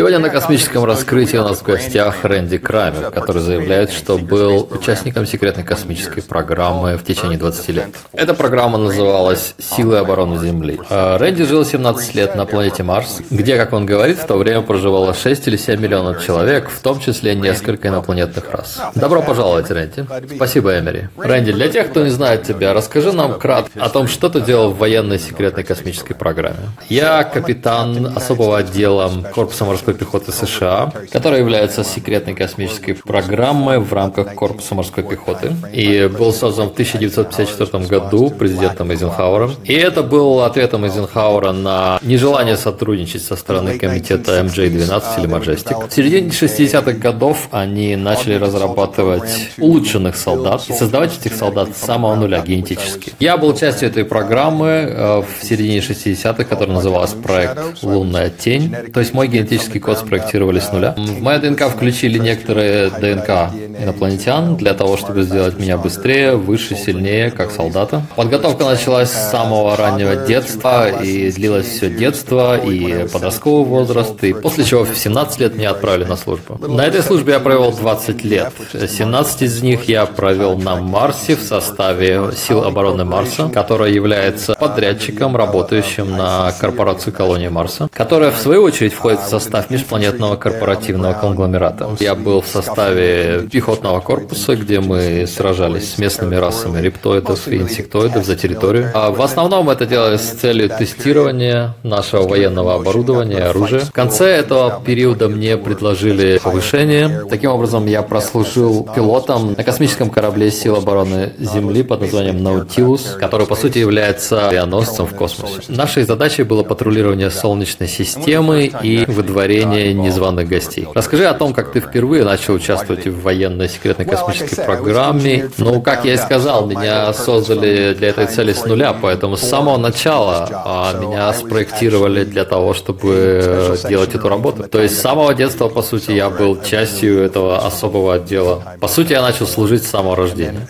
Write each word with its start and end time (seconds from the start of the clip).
Сегодня 0.00 0.18
на 0.18 0.30
космическом 0.30 0.86
раскрытии 0.86 1.36
у 1.36 1.42
нас 1.42 1.58
в 1.58 1.62
гостях 1.62 2.24
Рэнди 2.24 2.56
Крамер, 2.56 3.10
который 3.10 3.42
заявляет, 3.42 3.92
что 3.92 4.16
был 4.16 4.66
участником 4.70 5.26
секретной 5.26 5.62
космической 5.62 6.22
программы 6.22 6.96
в 6.96 7.04
течение 7.04 7.36
20 7.36 7.68
лет. 7.68 7.88
Эта 8.14 8.32
программа 8.32 8.78
называлась 8.78 9.54
«Силы 9.58 9.98
обороны 9.98 10.38
Земли». 10.38 10.80
А 10.88 11.18
Рэнди 11.18 11.44
жил 11.44 11.66
17 11.66 12.14
лет 12.14 12.34
на 12.34 12.46
планете 12.46 12.82
Марс, 12.82 13.18
где, 13.28 13.58
как 13.58 13.74
он 13.74 13.84
говорит, 13.84 14.16
в 14.16 14.26
то 14.26 14.38
время 14.38 14.62
проживало 14.62 15.12
6 15.12 15.48
или 15.48 15.58
7 15.58 15.78
миллионов 15.78 16.24
человек, 16.24 16.70
в 16.70 16.80
том 16.80 16.98
числе 16.98 17.34
несколько 17.34 17.88
инопланетных 17.88 18.50
рас. 18.50 18.80
Добро 18.94 19.20
пожаловать, 19.20 19.70
Рэнди. 19.70 20.06
Спасибо, 20.34 20.78
Эмери. 20.78 21.10
Рэнди, 21.18 21.52
для 21.52 21.68
тех, 21.68 21.90
кто 21.90 22.02
не 22.02 22.10
знает 22.10 22.44
тебя, 22.44 22.72
расскажи 22.72 23.12
нам 23.12 23.38
кратко 23.38 23.78
о 23.78 23.90
том, 23.90 24.08
что 24.08 24.30
ты 24.30 24.40
делал 24.40 24.70
в 24.70 24.78
военной 24.78 25.18
секретной 25.18 25.64
космической 25.64 26.14
программе. 26.14 26.70
Я 26.88 27.22
капитан 27.22 28.16
особого 28.16 28.56
отдела 28.56 29.12
Корпуса 29.34 29.66
морской 29.66 29.89
пехоты 29.94 30.32
США, 30.32 30.92
которая 31.10 31.40
является 31.40 31.84
секретной 31.84 32.34
космической 32.34 32.94
программой 32.94 33.78
в 33.78 33.92
рамках 33.92 34.34
Корпуса 34.34 34.74
морской 34.74 35.04
пехоты. 35.04 35.54
И 35.72 36.10
был 36.18 36.32
создан 36.32 36.68
в 36.68 36.72
1954 36.72 37.84
году 37.84 38.30
президентом 38.30 38.90
Эйзенхауэром. 38.90 39.54
И 39.64 39.74
это 39.74 40.02
был 40.02 40.40
ответом 40.40 40.84
Эйзенхауэра 40.84 41.52
на 41.52 41.98
нежелание 42.02 42.56
сотрудничать 42.56 43.22
со 43.22 43.36
стороны 43.36 43.78
комитета 43.78 44.40
MJ-12 44.40 45.02
или 45.18 45.28
Majestic. 45.28 45.88
В 45.88 45.92
середине 45.92 46.28
60-х 46.28 46.92
годов 46.92 47.48
они 47.50 47.96
начали 47.96 48.34
разрабатывать 48.34 49.50
улучшенных 49.58 50.16
солдат 50.16 50.62
и 50.68 50.72
создавать 50.72 51.16
этих 51.18 51.34
солдат 51.34 51.76
с 51.76 51.84
самого 51.84 52.16
нуля 52.16 52.40
генетически. 52.40 53.12
Я 53.20 53.36
был 53.36 53.56
частью 53.56 53.88
этой 53.88 54.04
программы 54.04 54.66
э, 54.66 55.22
в 55.22 55.44
середине 55.44 55.78
60-х, 55.78 56.44
которая 56.44 56.76
называлась 56.76 57.12
проект 57.12 57.82
«Лунная 57.82 58.30
тень». 58.30 58.74
То 58.92 59.00
есть 59.00 59.14
мой 59.14 59.28
генетический 59.28 59.69
код 59.78 59.98
спроектировали 59.98 60.58
с 60.58 60.72
нуля. 60.72 60.94
В 60.96 61.22
мою 61.22 61.40
ДНК 61.40 61.68
включили 61.68 62.18
некоторые 62.18 62.90
ДНК 62.90 63.52
инопланетян 63.82 64.56
для 64.56 64.74
того, 64.74 64.96
чтобы 64.96 65.22
сделать 65.22 65.58
меня 65.58 65.76
быстрее, 65.78 66.36
выше, 66.36 66.76
сильнее, 66.76 67.30
как 67.30 67.50
солдата. 67.50 68.02
Подготовка 68.16 68.64
началась 68.64 69.10
с 69.10 69.30
самого 69.30 69.76
раннего 69.76 70.16
детства 70.16 70.88
и 70.88 71.30
длилась 71.30 71.66
все 71.66 71.90
детство 71.90 72.58
и 72.58 73.06
подростковый 73.08 73.64
возраст, 73.64 74.22
и 74.24 74.32
после 74.32 74.64
чего 74.64 74.84
в 74.84 74.96
17 74.96 75.40
лет 75.40 75.56
меня 75.56 75.70
отправили 75.70 76.04
на 76.04 76.16
службу. 76.16 76.58
На 76.66 76.86
этой 76.86 77.02
службе 77.02 77.34
я 77.34 77.40
провел 77.40 77.72
20 77.72 78.24
лет. 78.24 78.52
17 78.72 79.42
из 79.42 79.62
них 79.62 79.84
я 79.88 80.06
провел 80.06 80.56
на 80.58 80.76
Марсе 80.76 81.36
в 81.36 81.42
составе 81.42 82.30
сил 82.36 82.64
обороны 82.64 83.04
Марса, 83.04 83.48
которая 83.52 83.90
является 83.90 84.54
подрядчиком, 84.54 85.36
работающим 85.36 86.16
на 86.16 86.52
корпорацию 86.52 87.12
колонии 87.12 87.48
Марса, 87.48 87.88
которая 87.92 88.30
в 88.30 88.38
свою 88.38 88.62
очередь 88.62 88.92
входит 88.92 89.20
в 89.20 89.28
состав 89.28 89.59
межпланетного 89.68 90.36
корпоративного 90.36 91.12
конгломерата. 91.12 91.90
Я 92.00 92.14
был 92.14 92.40
в 92.40 92.46
составе 92.46 93.48
пехотного 93.50 94.00
корпуса, 94.00 94.56
где 94.56 94.80
мы 94.80 95.26
сражались 95.26 95.94
с 95.94 95.98
местными 95.98 96.36
расами 96.36 96.80
рептоидов 96.80 97.48
и 97.48 97.56
инсектоидов 97.56 98.24
за 98.24 98.36
территорию. 98.36 98.90
А 98.94 99.10
в 99.10 99.20
основном 99.20 99.68
это 99.68 99.84
делалось 99.86 100.22
с 100.22 100.32
целью 100.32 100.68
тестирования 100.68 101.74
нашего 101.82 102.26
военного 102.26 102.74
оборудования 102.76 103.38
и 103.38 103.40
оружия. 103.40 103.80
В 103.80 103.92
конце 103.92 104.26
этого 104.28 104.80
периода 104.84 105.28
мне 105.28 105.56
предложили 105.56 106.38
повышение. 106.42 107.24
Таким 107.28 107.50
образом, 107.50 107.86
я 107.86 108.02
прослужил 108.02 108.88
пилотом 108.94 109.54
на 109.56 109.64
космическом 109.64 110.10
корабле 110.10 110.50
сил 110.50 110.76
обороны 110.76 111.32
Земли 111.38 111.82
под 111.82 112.02
названием 112.02 112.42
Наутилус, 112.42 113.16
который 113.18 113.46
по 113.46 113.56
сути 113.56 113.78
является 113.78 114.48
авианосцем 114.48 115.06
в 115.06 115.14
космосе. 115.14 115.62
Нашей 115.68 116.04
задачей 116.04 116.44
было 116.44 116.62
патрулирование 116.62 117.30
Солнечной 117.30 117.88
системы 117.88 118.70
и 118.82 119.04
выдворение 119.06 119.49
незваных 119.58 120.48
гостей. 120.48 120.86
Расскажи 120.94 121.26
о 121.26 121.34
том, 121.34 121.52
как 121.52 121.72
ты 121.72 121.80
впервые 121.80 122.24
начал 122.24 122.54
участвовать 122.54 123.06
в 123.06 123.22
военной 123.22 123.68
секретной 123.68 124.06
космической 124.06 124.64
программе. 124.64 125.50
Ну, 125.58 125.80
как 125.82 126.04
я 126.04 126.14
и 126.14 126.16
сказал, 126.16 126.66
меня 126.66 127.12
создали 127.12 127.94
для 127.94 128.08
этой 128.08 128.26
цели 128.26 128.52
с 128.52 128.64
нуля, 128.64 128.92
поэтому 128.92 129.36
с 129.36 129.42
самого 129.42 129.76
начала 129.76 130.48
а, 130.50 131.00
меня 131.00 131.32
спроектировали 131.32 132.24
для 132.24 132.44
того, 132.44 132.74
чтобы 132.74 133.78
делать 133.88 134.14
эту 134.14 134.28
работу. 134.28 134.64
То 134.64 134.80
есть 134.80 134.96
с 134.96 135.00
самого 135.00 135.34
детства, 135.34 135.68
по 135.68 135.82
сути, 135.82 136.12
я 136.12 136.30
был 136.30 136.60
частью 136.62 137.22
этого 137.22 137.66
особого 137.66 138.14
отдела. 138.14 138.62
По 138.80 138.88
сути, 138.88 139.12
я 139.12 139.22
начал 139.22 139.46
служить 139.46 139.82
с 139.82 139.88
самого 139.88 140.16
рождения. 140.16 140.66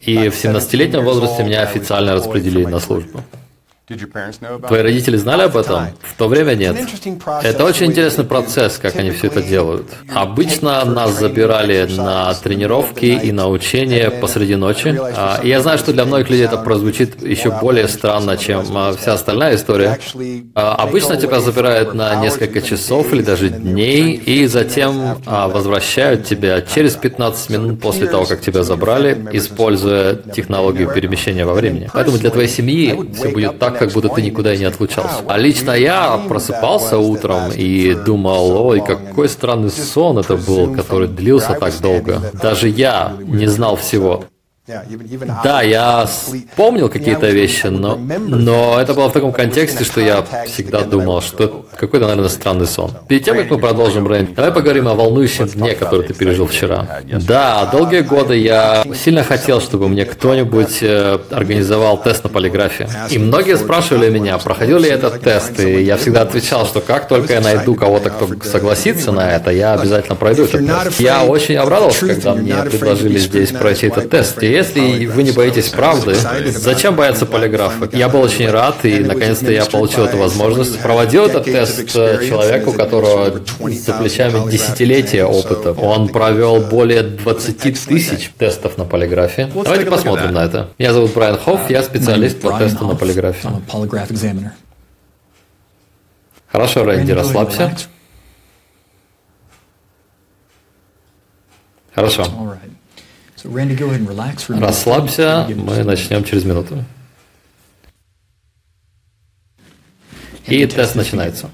И 0.00 0.28
в 0.28 0.34
17-летнем 0.34 1.04
возрасте 1.04 1.44
меня 1.44 1.62
официально 1.62 2.14
распределили 2.14 2.64
на 2.64 2.80
службу. 2.80 3.20
Твои 4.66 4.82
родители 4.82 5.16
знали 5.16 5.42
об 5.42 5.56
этом? 5.56 5.86
В 6.02 6.14
то 6.16 6.28
время 6.28 6.54
нет. 6.54 6.76
Это 7.42 7.64
очень 7.64 7.86
интересный 7.86 8.24
процесс, 8.24 8.78
как 8.78 8.96
они 8.96 9.10
все 9.10 9.28
это 9.28 9.42
делают. 9.42 9.86
Обычно 10.14 10.84
нас 10.84 11.18
забирали 11.18 11.86
на 11.96 12.32
тренировки 12.34 13.04
и 13.06 13.32
на 13.32 13.48
учения 13.48 14.10
посреди 14.10 14.56
ночи. 14.56 14.98
А, 15.16 15.40
и 15.42 15.48
я 15.48 15.60
знаю, 15.60 15.78
что 15.78 15.92
для 15.92 16.04
многих 16.04 16.30
людей 16.30 16.46
это 16.46 16.58
прозвучит 16.58 17.22
еще 17.22 17.50
более 17.50 17.88
странно, 17.88 18.36
чем 18.36 18.64
а, 18.76 18.94
вся 18.94 19.14
остальная 19.14 19.56
история. 19.56 19.98
А, 20.54 20.74
обычно 20.76 21.16
тебя 21.16 21.40
забирают 21.40 21.94
на 21.94 22.16
несколько 22.16 22.62
часов 22.62 23.12
или 23.12 23.22
даже 23.22 23.48
дней, 23.50 24.14
и 24.14 24.46
затем 24.46 25.16
возвращают 25.26 26.24
тебя 26.24 26.60
через 26.62 26.94
15 26.94 27.50
минут 27.50 27.80
после 27.80 28.06
того, 28.06 28.24
как 28.24 28.40
тебя 28.40 28.62
забрали, 28.62 29.18
используя 29.32 30.14
технологию 30.14 30.92
перемещения 30.92 31.44
во 31.44 31.54
времени. 31.54 31.90
Поэтому 31.92 32.18
для 32.18 32.30
твоей 32.30 32.48
семьи 32.48 33.12
все 33.14 33.28
будет 33.28 33.58
так, 33.58 33.81
как 33.82 33.92
будто 33.92 34.08
ты 34.10 34.22
никуда 34.22 34.54
и 34.54 34.58
не 34.58 34.64
отлучался. 34.64 35.24
А 35.26 35.36
лично 35.38 35.72
я 35.72 36.20
просыпался 36.28 36.98
утром 36.98 37.50
и 37.52 37.94
думал, 37.94 38.66
ой, 38.66 38.80
какой 38.80 39.28
странный 39.28 39.70
сон 39.70 40.18
это 40.18 40.36
был, 40.36 40.72
который 40.72 41.08
длился 41.08 41.54
так 41.54 41.74
долго. 41.80 42.20
Даже 42.40 42.68
я 42.68 43.16
не 43.20 43.48
знал 43.48 43.74
всего. 43.74 44.24
Да, 45.42 45.60
я 45.62 46.08
помнил 46.54 46.88
какие-то 46.88 47.26
вещи, 47.30 47.66
но, 47.66 47.96
но 47.96 48.78
это 48.80 48.94
было 48.94 49.08
в 49.08 49.12
таком 49.12 49.32
контексте, 49.32 49.82
что 49.82 50.00
я 50.00 50.24
всегда 50.46 50.82
думал, 50.82 51.20
что 51.20 51.66
какой-то, 51.76 52.06
наверное, 52.06 52.28
странный 52.28 52.68
сон. 52.68 52.92
Перед 53.08 53.24
тем, 53.24 53.36
как 53.36 53.50
мы 53.50 53.58
продолжим, 53.58 54.04
Брейн, 54.04 54.32
давай 54.34 54.52
поговорим 54.52 54.86
о 54.86 54.94
волнующем 54.94 55.48
дне, 55.48 55.74
который 55.74 56.06
ты 56.06 56.14
пережил 56.14 56.46
вчера. 56.46 57.00
Да, 57.26 57.66
долгие 57.72 58.02
годы 58.02 58.36
я 58.38 58.84
сильно 58.94 59.24
хотел, 59.24 59.60
чтобы 59.60 59.88
мне 59.88 60.04
кто-нибудь 60.04 60.78
э, 60.80 61.18
организовал 61.32 62.00
тест 62.00 62.22
на 62.22 62.30
полиграфе. 62.30 62.88
И 63.10 63.18
многие 63.18 63.56
спрашивали 63.56 64.10
меня, 64.10 64.38
проходил 64.38 64.78
ли 64.78 64.88
этот 64.88 65.22
тест, 65.22 65.58
и 65.58 65.82
я 65.82 65.96
всегда 65.96 66.22
отвечал, 66.22 66.66
что 66.66 66.80
как 66.80 67.08
только 67.08 67.32
я 67.32 67.40
найду 67.40 67.74
кого-то, 67.74 68.10
кто 68.10 68.28
согласится 68.48 69.10
на 69.10 69.28
это, 69.32 69.50
я 69.50 69.74
обязательно 69.74 70.14
пройду 70.14 70.44
этот 70.44 70.64
тест. 70.64 71.00
Я 71.00 71.24
очень 71.24 71.56
обрадовался, 71.56 72.06
когда 72.06 72.34
мне 72.34 72.54
предложили 72.70 73.18
здесь 73.18 73.50
пройти 73.50 73.88
этот 73.88 74.08
тест. 74.08 74.40
И 74.42 74.51
если 74.52 75.06
вы 75.06 75.22
не 75.22 75.32
боитесь 75.32 75.68
правды, 75.68 76.14
зачем 76.50 76.94
бояться 76.94 77.26
полиграфа? 77.26 77.88
Я 77.92 78.08
был 78.08 78.20
очень 78.20 78.48
рад, 78.48 78.84
и 78.84 79.00
наконец-то 79.00 79.50
я 79.50 79.64
получил 79.64 80.04
эту 80.04 80.18
возможность. 80.18 80.80
Проводил 80.80 81.26
этот 81.26 81.44
тест 81.44 81.88
человеку, 81.90 82.70
у 82.70 82.72
которого 82.74 83.40
за 83.58 83.92
плечами 83.94 84.50
десятилетия 84.50 85.24
опыта. 85.24 85.72
Он 85.72 86.08
провел 86.08 86.60
более 86.60 87.02
20 87.02 87.58
тысяч 87.88 88.30
тестов 88.38 88.78
на 88.78 88.84
полиграфе. 88.84 89.50
Давайте 89.52 89.86
посмотрим 89.86 90.32
на 90.32 90.44
это. 90.44 90.68
Меня 90.78 90.92
зовут 90.92 91.12
Брайан 91.14 91.38
Хофф, 91.38 91.70
я 91.70 91.82
специалист 91.82 92.40
по 92.40 92.58
тесту 92.58 92.86
на 92.86 92.94
полиграфе. 92.94 93.48
Хорошо, 96.50 96.84
Рэнди, 96.84 97.12
расслабься. 97.12 97.74
Хорошо. 101.94 102.26
Расслабься, 104.48 105.46
мы 105.54 105.82
начнем 105.84 106.24
через 106.24 106.44
минуту. 106.44 106.84
И 110.46 110.66
тест 110.66 110.94
начинается. 110.94 111.50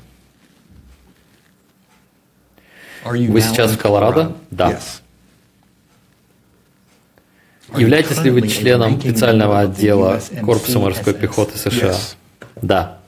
Вы 3.05 3.41
сейчас 3.41 3.73
в 3.73 3.79
Колорадо? 3.79 4.37
Да. 4.51 4.79
Являетесь 7.77 8.19
ли 8.23 8.31
вы 8.31 8.49
членом 8.49 9.01
специального 9.01 9.61
отдела 9.61 10.21
Корпуса 10.43 10.79
морской 10.79 11.15
пехоты 11.15 11.59
США? 11.59 11.95
Да. 12.63 12.99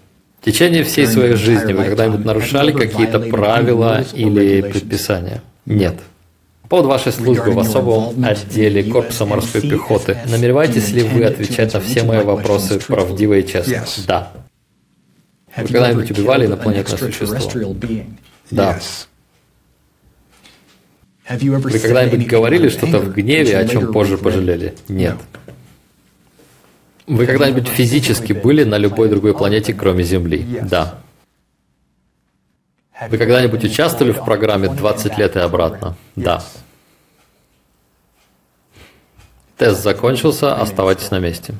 В 0.41 0.44
течение 0.44 0.85
всей 0.85 1.06
своей 1.06 1.35
жизни 1.35 1.73
вы 1.73 1.85
когда-нибудь 1.85 2.25
нарушали 2.25 2.73
какие-то 2.73 3.21
правила 3.21 4.05
или 4.15 4.62
предписания? 4.62 5.43
Нет. 5.67 5.97
По 6.71 6.77
поводу 6.77 6.91
вашей 6.91 7.11
службы 7.11 7.51
в 7.51 7.59
особом 7.59 8.25
отделе 8.25 8.85
Корпуса 8.85 9.27
морской 9.27 9.61
пехоты, 9.61 10.17
намереваетесь 10.29 10.91
ли 10.93 11.03
вы 11.03 11.25
отвечать 11.25 11.75
на 11.75 11.81
все 11.81 12.05
мои 12.05 12.23
вопросы 12.23 12.79
правдиво 12.79 13.35
и 13.35 13.45
честно? 13.45 13.85
Да. 14.07 14.33
Вы 15.57 15.67
когда-нибудь 15.67 16.13
убивали 16.13 16.47
инопланетное 16.47 16.97
существо? 16.97 17.75
Да. 18.53 18.79
Вы 21.29 21.79
когда-нибудь 21.81 22.29
говорили 22.29 22.69
что-то 22.69 23.01
в 23.01 23.15
гневе, 23.15 23.59
о 23.59 23.67
чем 23.67 23.93
позже 23.93 24.17
пожалели? 24.17 24.77
Нет. 24.87 25.17
Вы 27.09 27.27
когда-нибудь 27.27 27.67
физически 27.67 28.33
были 28.33 28.63
на 28.63 28.79
любой 28.79 29.09
другой 29.09 29.35
планете, 29.35 29.75
кроме 29.75 30.05
Земли? 30.05 30.47
Да. 30.71 31.01
Вы 33.08 33.17
когда-нибудь 33.17 33.64
участвовали 33.64 34.12
в 34.12 34.25
программе 34.25 34.69
«20 34.69 35.17
лет 35.19 35.37
и 35.37 35.41
обратно»? 35.41 35.97
Да. 36.17 36.43
Тест 39.56 39.82
закончился, 39.82 40.55
оставайтесь 40.55 41.11
на 41.11 41.19
месте. 41.19 41.55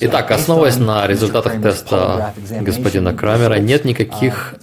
Итак, 0.00 0.30
основываясь 0.30 0.78
на 0.78 1.06
результатах 1.06 1.60
теста 1.62 2.34
господина 2.60 3.14
Крамера, 3.14 3.54
нет 3.54 3.84
никаких 3.84 4.54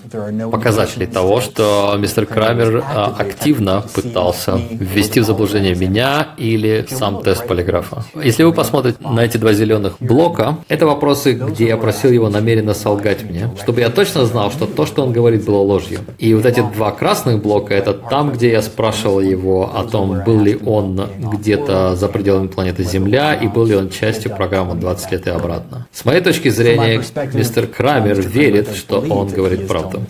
показателей 0.51 1.05
того, 1.05 1.41
что 1.41 1.95
мистер 1.97 2.25
Крамер 2.25 2.83
а, 2.85 3.15
активно 3.17 3.83
пытался 3.93 4.59
ввести 4.71 5.19
в 5.19 5.25
заблуждение 5.25 5.75
меня 5.75 6.29
или 6.37 6.85
сам 6.89 7.21
тест 7.21 7.47
полиграфа. 7.47 8.03
Если 8.21 8.43
вы 8.43 8.53
посмотрите 8.53 8.97
на 9.01 9.21
эти 9.21 9.37
два 9.37 9.53
зеленых 9.53 9.95
блока, 9.99 10.57
это 10.67 10.85
вопросы, 10.85 11.33
где 11.33 11.67
я 11.67 11.77
просил 11.77 12.11
его 12.11 12.29
намеренно 12.29 12.73
солгать 12.73 13.23
мне, 13.23 13.51
чтобы 13.61 13.81
я 13.81 13.89
точно 13.89 14.25
знал, 14.25 14.51
что 14.51 14.65
то, 14.65 14.85
что 14.85 15.03
он 15.03 15.13
говорит, 15.13 15.45
было 15.45 15.57
ложью. 15.57 15.99
И 16.17 16.33
вот 16.33 16.45
эти 16.45 16.61
два 16.75 16.91
красных 16.91 17.41
блока, 17.41 17.73
это 17.73 17.93
там, 17.93 18.31
где 18.31 18.51
я 18.51 18.61
спрашивал 18.61 19.19
его 19.19 19.71
о 19.75 19.83
том, 19.83 20.23
был 20.23 20.41
ли 20.41 20.59
он 20.65 21.07
где-то 21.33 21.95
за 21.95 22.07
пределами 22.07 22.47
планеты 22.47 22.83
Земля 22.83 23.33
и 23.35 23.47
был 23.47 23.65
ли 23.65 23.75
он 23.75 23.89
частью 23.89 24.35
программы 24.35 24.75
20 24.75 25.11
лет 25.11 25.18
и 25.27 25.29
обратно. 25.29 25.87
С 25.91 26.05
моей 26.05 26.21
точки 26.21 26.49
зрения, 26.49 27.01
мистер 27.33 27.67
Крамер 27.67 28.21
верит, 28.21 28.75
что 28.75 28.99
он 28.99 29.27
говорит 29.27 29.67
правду. 29.67 30.01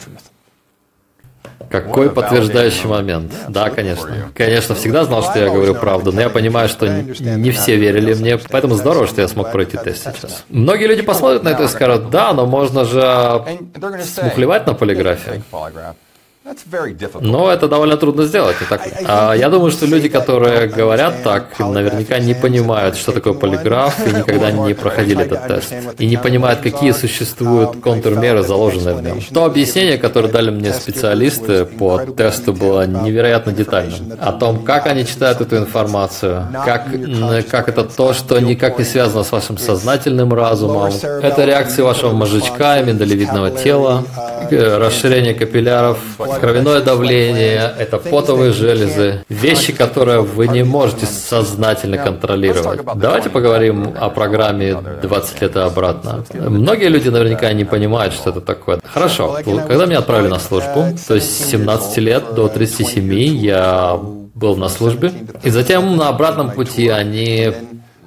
Какой 1.70 2.10
подтверждающий 2.10 2.88
момент? 2.88 3.32
Да, 3.48 3.70
конечно. 3.70 4.32
Конечно, 4.34 4.74
всегда 4.76 5.04
знал, 5.04 5.24
что 5.24 5.38
я 5.40 5.50
говорю 5.50 5.76
правду, 5.76 6.12
но 6.12 6.22
я 6.22 6.30
понимаю, 6.30 6.68
что 6.68 6.88
не 6.88 7.52
все 7.52 7.76
верили 7.76 8.14
мне, 8.14 8.38
поэтому 8.38 8.76
здорово, 8.76 9.08
что 9.08 9.22
я 9.22 9.28
смог 9.28 9.52
пройти 9.52 9.78
тест 9.78 10.04
сейчас. 10.04 10.46
Многие 10.50 10.88
люди 10.88 11.04
посмотрят 11.04 11.44
на 11.44 11.50
это 11.50 11.64
и 11.64 11.68
скажут, 11.68 12.10
да, 12.10 12.34
но 12.34 12.46
можно 12.48 12.86
же 12.86 13.44
смухлевать 14.04 14.66
на 14.66 14.74
полиграфии. 14.74 15.44
Но 17.22 17.52
это 17.52 17.68
довольно 17.68 17.98
трудно 17.98 18.24
сделать, 18.24 18.56
так 18.70 18.82
А 19.06 19.34
я 19.34 19.50
думаю, 19.50 19.72
что 19.72 19.86
люди, 19.86 20.08
которые 20.08 20.68
говорят 20.68 21.22
так, 21.24 21.60
наверняка 21.60 22.18
не 22.20 22.34
понимают, 22.34 22.96
что 22.96 23.12
такое 23.12 23.34
полиграф, 23.34 24.08
и 24.08 24.12
никогда 24.12 24.52
не 24.52 24.74
проходили 24.74 25.26
этот 25.26 25.48
тест. 25.48 25.74
И 25.98 26.08
не 26.08 26.18
понимают, 26.18 26.62
какие 26.62 26.92
существуют 26.92 27.82
контрмеры, 27.82 28.44
заложенные 28.44 28.96
в 28.96 29.02
нем. 29.04 29.20
То 29.34 29.46
объяснение, 29.46 29.98
которое 29.98 30.30
дали 30.30 30.50
мне 30.50 30.74
специалисты 30.74 31.66
по 31.66 32.00
тесту, 32.00 32.54
было 32.54 32.88
невероятно 32.88 33.52
детальным. 33.52 34.14
О 34.20 34.32
том, 34.32 34.64
как 34.64 34.88
они 34.88 35.06
читают 35.06 35.42
эту 35.42 35.58
информацию, 35.58 36.48
как, 36.66 36.86
как 37.50 37.70
это 37.70 37.84
то, 37.84 38.14
что 38.14 38.40
никак 38.40 38.80
не 38.80 38.86
связано 38.86 39.24
с 39.24 39.32
вашим 39.32 39.58
сознательным 39.58 40.34
разумом. 40.34 40.94
Это 41.04 41.44
реакции 41.46 41.82
вашего 41.82 42.14
мозжечка 42.14 42.80
и 42.80 42.86
миндалевидного 42.86 43.52
тела, 43.52 44.04
расширение 44.50 45.34
капилляров, 45.34 46.00
кровяное 46.40 46.82
давление, 46.82 47.74
это 47.78 47.98
потовые 47.98 48.52
железы, 48.52 49.24
вещи, 49.30 49.74
которые 49.74 50.22
вы 50.22 50.48
не 50.48 50.64
можете 50.64 51.06
сознательно 51.06 51.98
контролировать. 51.98 52.82
Давайте 52.96 53.30
поговорим 53.30 53.94
о 54.00 54.10
программе 54.10 54.76
20 55.02 55.42
лет 55.42 55.56
и 55.56 55.60
обратно. 55.60 56.24
Многие 56.34 56.90
люди 56.90 57.10
наверняка 57.10 57.52
не 57.54 57.66
понимают, 57.66 58.14
что 58.14 58.30
это 58.30 58.42
такое. 58.42 58.80
Хорошо, 58.84 59.38
когда 59.68 59.86
меня 59.86 60.00
отправили 60.00 60.30
на 60.30 60.40
службу, 60.40 60.86
то 61.08 61.16
есть 61.16 61.46
с 61.46 61.50
17 61.52 61.98
лет 61.98 62.34
до 62.36 62.48
37 62.48 63.14
я 63.14 64.00
был 64.40 64.56
на 64.56 64.70
службе, 64.70 65.12
и 65.44 65.50
затем 65.50 65.98
на 65.98 66.08
обратном 66.10 66.52
пути 66.52 66.88
они 66.88 67.52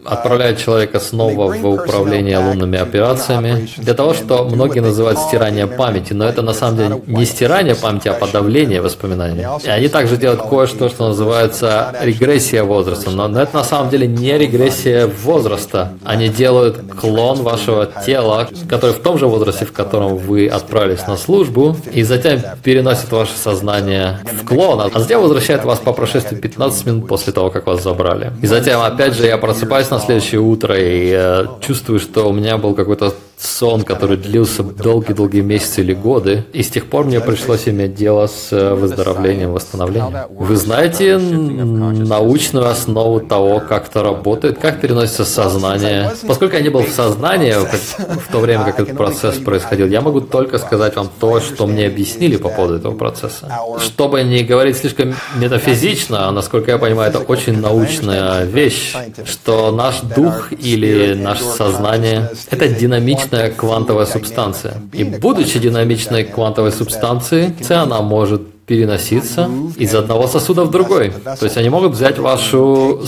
отправляет 0.04 0.58
человека 0.58 1.00
снова 1.00 1.52
в 1.52 1.66
управление 1.66 2.38
лунными 2.38 2.78
операциями 2.78 3.68
для 3.76 3.94
того, 3.94 4.14
что 4.14 4.44
многие 4.44 4.80
называют 4.80 5.18
стирание 5.18 5.66
памяти, 5.66 6.12
но 6.12 6.24
это 6.24 6.42
на 6.42 6.52
самом 6.52 6.76
деле 6.76 7.02
не 7.06 7.24
стирание 7.24 7.74
памяти, 7.74 8.08
а 8.08 8.14
подавление 8.14 8.80
воспоминаний. 8.80 9.44
И 9.64 9.68
они 9.68 9.88
также 9.88 10.16
делают 10.16 10.42
кое-что, 10.42 10.88
что 10.88 11.08
называется 11.08 11.94
регрессия 12.02 12.64
возраста, 12.64 13.10
но 13.10 13.40
это 13.40 13.56
на 13.56 13.64
самом 13.64 13.90
деле 13.90 14.06
не 14.06 14.36
регрессия 14.36 15.06
возраста. 15.06 15.92
Они 16.04 16.28
делают 16.28 16.78
клон 17.00 17.42
вашего 17.42 17.88
тела, 18.04 18.48
который 18.68 18.94
в 18.94 19.00
том 19.00 19.18
же 19.18 19.26
возрасте, 19.26 19.64
в 19.64 19.72
котором 19.72 20.16
вы 20.16 20.48
отправились 20.48 21.06
на 21.06 21.16
службу, 21.16 21.76
и 21.92 22.02
затем 22.02 22.40
переносят 22.62 23.10
ваше 23.12 23.36
сознание 23.36 24.18
в 24.24 24.44
клон, 24.44 24.90
а 24.92 24.98
затем 24.98 25.22
возвращают 25.22 25.64
вас 25.64 25.78
по 25.78 25.92
прошествии 25.92 26.36
15 26.36 26.86
минут 26.86 27.08
после 27.08 27.32
того, 27.32 27.50
как 27.50 27.66
вас 27.66 27.82
забрали. 27.82 28.32
И 28.42 28.46
затем, 28.46 28.80
опять 28.80 29.14
же, 29.14 29.26
я 29.26 29.38
просыпаюсь 29.38 29.90
на 29.92 30.00
следующее 30.00 30.40
утро 30.40 30.78
и 30.78 31.08
я 31.10 31.46
чувствую, 31.60 32.00
что 32.00 32.28
у 32.28 32.32
меня 32.32 32.56
был 32.56 32.74
какой-то 32.74 33.14
сон, 33.42 33.82
который 33.82 34.16
длился 34.16 34.62
долгие-долгие 34.62 35.40
месяцы 35.40 35.80
или 35.80 35.94
годы, 35.94 36.44
и 36.52 36.62
с 36.62 36.70
тех 36.70 36.86
пор 36.86 37.06
мне 37.06 37.20
пришлось 37.20 37.68
иметь 37.68 37.94
дело 37.94 38.26
с 38.26 38.52
э, 38.52 38.74
выздоровлением, 38.74 39.52
восстановлением. 39.52 40.14
Вы 40.30 40.56
знаете 40.56 41.18
научную 41.18 42.68
основу 42.68 43.20
того, 43.20 43.60
как 43.60 43.88
это 43.88 44.02
работает, 44.02 44.58
как 44.58 44.80
переносится 44.80 45.24
сознание? 45.24 46.12
Поскольку 46.26 46.54
я 46.54 46.62
не 46.62 46.68
был 46.68 46.82
в 46.82 46.90
сознании 46.90 47.52
в 47.52 48.32
то 48.32 48.38
время, 48.38 48.64
как 48.64 48.80
этот 48.80 48.96
процесс 48.96 49.36
происходил, 49.36 49.88
я 49.88 50.00
могу 50.00 50.20
только 50.20 50.58
сказать 50.58 50.96
вам 50.96 51.10
то, 51.18 51.40
что 51.40 51.66
мне 51.66 51.86
объяснили 51.86 52.36
по 52.36 52.48
поводу 52.48 52.76
этого 52.76 52.94
процесса. 52.94 53.48
Чтобы 53.80 54.22
не 54.22 54.44
говорить 54.44 54.76
слишком 54.76 55.14
метафизично, 55.36 56.28
а 56.28 56.32
насколько 56.32 56.70
я 56.70 56.78
понимаю, 56.78 57.10
это 57.10 57.18
очень 57.18 57.60
научная 57.60 58.44
вещь, 58.44 58.94
что 59.24 59.72
наш 59.72 60.00
дух 60.00 60.52
или 60.52 61.14
наше 61.14 61.44
сознание– 61.44 62.30
это 62.50 62.68
динамичный 62.68 63.31
динамичная 63.32 63.50
квантовая 63.50 64.06
субстанция. 64.06 64.74
И 64.92 65.04
будучи 65.04 65.58
динамичной 65.58 66.24
квантовой 66.24 66.72
субстанцией, 66.72 67.52
она 67.74 68.02
может 68.02 68.42
переноситься 68.66 69.50
из 69.76 69.94
одного 69.94 70.26
сосуда 70.28 70.64
в 70.64 70.70
другой. 70.70 71.12
То 71.24 71.44
есть 71.44 71.56
они 71.56 71.68
могут 71.68 71.92
взять 71.92 72.18
вашу, 72.18 73.02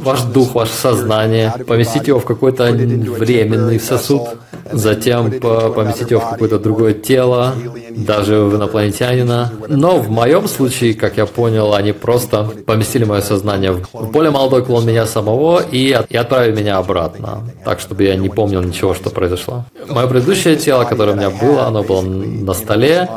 ваш 0.00 0.22
дух, 0.22 0.54
ваше 0.54 0.72
сознание, 0.72 1.52
поместить 1.66 2.08
его 2.08 2.20
в 2.20 2.24
какой-то 2.24 2.64
временный 2.64 3.80
сосуд, 3.80 4.28
затем 4.70 5.30
поместить 5.40 6.10
его 6.10 6.20
в 6.20 6.30
какое-то 6.30 6.58
другое 6.58 6.92
тело, 6.92 7.54
даже 7.90 8.40
в 8.40 8.56
инопланетянина. 8.56 9.52
Но 9.68 9.98
в 9.98 10.10
моем 10.10 10.46
случае, 10.46 10.94
как 10.94 11.16
я 11.16 11.26
понял, 11.26 11.74
они 11.74 11.92
просто 11.92 12.44
поместили 12.66 13.04
мое 13.04 13.22
сознание 13.22 13.72
в 13.72 14.10
более 14.10 14.30
молодой 14.30 14.64
клон 14.64 14.86
меня 14.86 15.06
самого 15.06 15.60
и, 15.60 15.96
и 16.08 16.16
отправили 16.16 16.54
меня 16.60 16.78
обратно, 16.78 17.44
так, 17.64 17.80
чтобы 17.80 18.04
я 18.04 18.16
не 18.16 18.28
помнил 18.28 18.62
ничего, 18.62 18.94
что 18.94 19.10
произошло. 19.10 19.64
Мое 19.88 20.06
предыдущее 20.06 20.56
тело, 20.56 20.84
которое 20.84 21.12
у 21.12 21.16
меня 21.16 21.30
было, 21.30 21.66
оно 21.66 21.82
было 21.82 22.02
на 22.02 22.52
столе, 22.52 23.08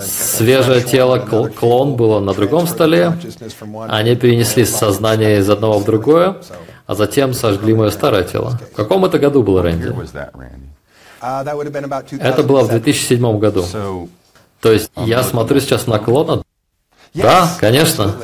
свежее 0.00 0.82
тело, 0.82 0.97
тело, 0.98 1.48
клон 1.48 1.94
было 1.94 2.18
на 2.18 2.34
другом 2.34 2.66
столе. 2.66 3.16
Они 3.88 4.16
перенесли 4.16 4.64
сознание 4.64 5.38
из 5.38 5.48
одного 5.48 5.78
в 5.78 5.84
другое, 5.84 6.36
а 6.86 6.94
затем 6.94 7.34
сожгли 7.34 7.74
мое 7.74 7.90
старое 7.90 8.24
тело. 8.24 8.58
В 8.72 8.76
каком 8.76 9.04
это 9.04 9.18
году 9.20 9.42
было, 9.44 9.62
Рэнди? 9.62 9.94
Это 12.20 12.42
было 12.42 12.62
в 12.62 12.68
2007 12.68 13.38
году. 13.38 13.64
То 14.60 14.72
есть 14.72 14.90
я 14.96 15.22
смотрю 15.22 15.60
сейчас 15.60 15.86
на 15.86 15.98
клона. 16.00 16.42
Да, 17.14 17.48
конечно. 17.60 18.14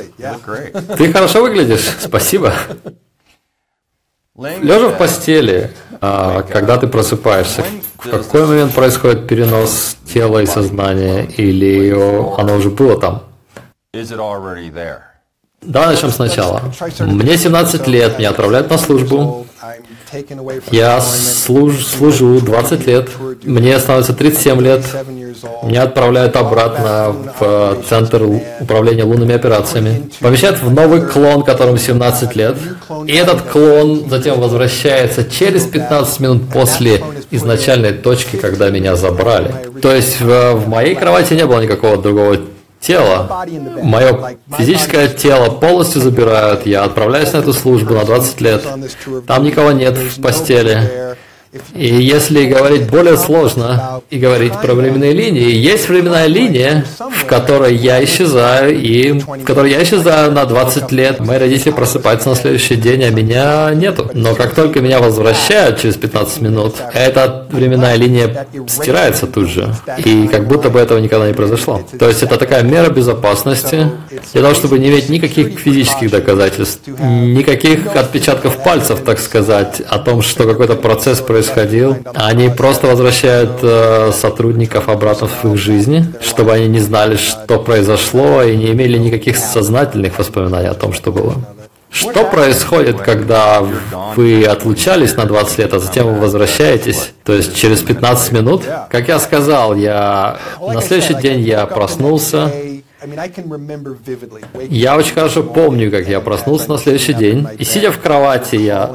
Ты 0.97 1.13
хорошо 1.13 1.41
выглядишь. 1.41 1.87
Спасибо. 1.99 2.53
Лежа 4.37 4.89
в 4.89 4.97
постели, 4.97 5.71
а, 6.01 6.41
когда 6.43 6.77
ты 6.77 6.87
просыпаешься, 6.87 7.63
в 7.97 8.09
какой 8.09 8.45
момент 8.45 8.73
происходит 8.73 9.27
перенос 9.27 9.95
тела 10.13 10.41
и 10.41 10.45
сознания, 10.45 11.23
или 11.37 11.91
оно 12.37 12.55
уже 12.55 12.69
было 12.69 12.99
там? 12.99 13.23
Давай 15.61 15.89
начнем 15.93 16.09
сначала. 16.09 16.61
Мне 16.99 17.37
17 17.37 17.87
лет, 17.87 18.19
меня 18.19 18.31
отправляют 18.31 18.69
на 18.69 18.77
службу. 18.77 19.47
Я 20.71 21.01
служ, 21.01 21.85
служу 21.85 22.39
20 22.39 22.87
лет, 22.87 23.09
мне 23.43 23.77
становится 23.79 24.13
37 24.13 24.61
лет, 24.61 24.81
меня 25.63 25.83
отправляют 25.83 26.35
обратно 26.35 27.15
в 27.39 27.77
Центр 27.87 28.23
управления 28.59 29.03
лунными 29.03 29.35
операциями, 29.35 30.09
помещают 30.19 30.61
в 30.61 30.71
новый 30.71 31.01
клон, 31.01 31.43
которому 31.43 31.77
17 31.77 32.35
лет, 32.35 32.57
и 33.07 33.13
этот 33.13 33.41
клон 33.43 34.09
затем 34.09 34.39
возвращается 34.39 35.23
через 35.23 35.65
15 35.65 36.19
минут 36.19 36.49
после 36.51 37.01
изначальной 37.31 37.93
точки, 37.93 38.35
когда 38.37 38.69
меня 38.69 38.95
забрали. 38.95 39.53
То 39.81 39.93
есть 39.93 40.19
в, 40.21 40.53
в 40.53 40.67
моей 40.67 40.95
кровати 40.95 41.33
не 41.33 41.45
было 41.45 41.61
никакого 41.61 41.97
другого 41.97 42.37
тело, 42.85 43.45
мое 43.81 44.37
физическое 44.57 45.07
тело 45.07 45.49
полностью 45.49 46.01
забирают, 46.01 46.65
я 46.65 46.83
отправляюсь 46.83 47.33
на 47.33 47.37
эту 47.37 47.53
службу 47.53 47.93
на 47.93 48.05
20 48.05 48.41
лет, 48.41 48.63
там 49.27 49.43
никого 49.43 49.71
нет 49.71 49.97
в 49.97 50.21
постели, 50.21 51.15
И 51.73 51.87
если 51.87 52.45
говорить 52.45 52.89
более 52.89 53.17
сложно 53.17 54.01
и 54.09 54.17
говорить 54.17 54.53
про 54.61 54.73
временные 54.73 55.13
линии, 55.13 55.51
есть 55.51 55.89
временная 55.89 56.27
линия, 56.27 56.85
в 56.99 57.25
которой 57.25 57.75
я 57.75 58.03
исчезаю, 58.03 58.79
и 58.79 59.11
в 59.19 59.43
которой 59.43 59.71
я 59.71 59.83
исчезаю 59.83 60.31
на 60.31 60.45
20 60.45 60.91
лет. 60.91 61.19
Мои 61.19 61.37
родители 61.37 61.71
просыпаются 61.71 62.29
на 62.29 62.35
следующий 62.35 62.75
день, 62.75 63.03
а 63.03 63.09
меня 63.09 63.71
нету. 63.73 64.09
Но 64.13 64.35
как 64.35 64.53
только 64.53 64.81
меня 64.81 64.99
возвращают 64.99 65.79
через 65.79 65.95
15 65.95 66.41
минут, 66.41 66.75
эта 66.93 67.45
временная 67.49 67.95
линия 67.95 68.47
стирается 68.67 69.27
тут 69.27 69.49
же. 69.49 69.73
И 70.03 70.27
как 70.27 70.47
будто 70.47 70.69
бы 70.69 70.79
этого 70.79 70.99
никогда 70.99 71.27
не 71.27 71.33
произошло. 71.33 71.81
То 71.97 72.07
есть 72.07 72.23
это 72.23 72.37
такая 72.37 72.63
мера 72.63 72.89
безопасности 72.89 73.89
для 74.33 74.41
того, 74.41 74.53
чтобы 74.53 74.79
не 74.79 74.89
иметь 74.89 75.09
никаких 75.09 75.59
физических 75.59 76.09
доказательств, 76.11 76.87
никаких 76.87 77.95
отпечатков 77.95 78.63
пальцев, 78.63 78.99
так 79.05 79.19
сказать, 79.19 79.81
о 79.81 79.99
том, 79.99 80.21
что 80.21 80.45
какой-то 80.45 80.75
процесс 80.75 81.21
происходил. 81.45 81.97
Они 82.13 82.49
просто 82.49 82.87
возвращают 82.87 83.51
э, 83.61 84.11
сотрудников 84.13 84.89
обратно 84.89 85.27
в 85.27 85.45
их 85.45 85.57
жизни, 85.57 86.05
чтобы 86.21 86.53
они 86.53 86.67
не 86.67 86.79
знали, 86.79 87.15
что 87.15 87.59
произошло, 87.59 88.43
и 88.43 88.55
не 88.55 88.71
имели 88.71 88.97
никаких 88.97 89.37
сознательных 89.37 90.17
воспоминаний 90.17 90.67
о 90.67 90.73
том, 90.73 90.93
что 90.93 91.11
было. 91.11 91.35
Что 91.91 92.25
происходит, 92.25 92.99
когда 92.99 93.65
вы 94.15 94.43
отлучались 94.43 95.15
на 95.15 95.25
20 95.25 95.59
лет, 95.59 95.73
а 95.73 95.79
затем 95.79 96.13
вы 96.13 96.19
возвращаетесь? 96.19 97.13
То 97.23 97.33
есть 97.33 97.55
через 97.55 97.81
15 97.83 98.31
минут? 98.33 98.63
Как 98.89 99.07
я 99.07 99.17
сказал, 99.17 99.75
я 99.75 100.37
на 100.59 100.81
следующий 100.81 101.13
день 101.13 101.39
я 101.39 101.65
проснулся, 101.65 102.51
я 104.69 104.95
очень 104.95 105.13
хорошо 105.13 105.43
помню, 105.43 105.91
как 105.91 106.07
я 106.07 106.19
проснулся 106.19 106.69
на 106.69 106.77
следующий 106.77 107.13
день, 107.13 107.47
и 107.57 107.63
сидя 107.63 107.91
в 107.91 107.99
кровати, 107.99 108.55
я 108.55 108.91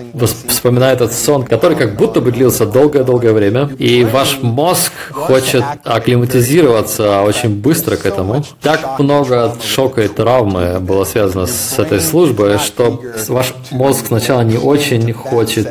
вспоминаю 0.48 0.94
этот 0.94 1.12
сон, 1.12 1.44
который 1.44 1.76
как 1.76 1.96
будто 1.96 2.20
бы 2.20 2.32
длился 2.32 2.66
долгое-долгое 2.66 3.32
время, 3.32 3.70
и 3.78 4.04
ваш 4.04 4.38
мозг 4.42 4.92
хочет 5.10 5.64
акклиматизироваться 5.84 7.22
очень 7.22 7.60
быстро 7.60 7.96
к 7.96 8.06
этому. 8.06 8.42
Так 8.62 8.98
много 8.98 9.54
шока 9.62 10.02
и 10.02 10.08
травмы 10.08 10.80
было 10.80 11.04
связано 11.04 11.46
с 11.46 11.78
этой 11.78 12.00
службой, 12.00 12.58
что 12.58 13.00
ваш 13.28 13.54
мозг 13.70 14.06
сначала 14.06 14.42
не 14.42 14.56
очень 14.56 15.12
хочет 15.12 15.68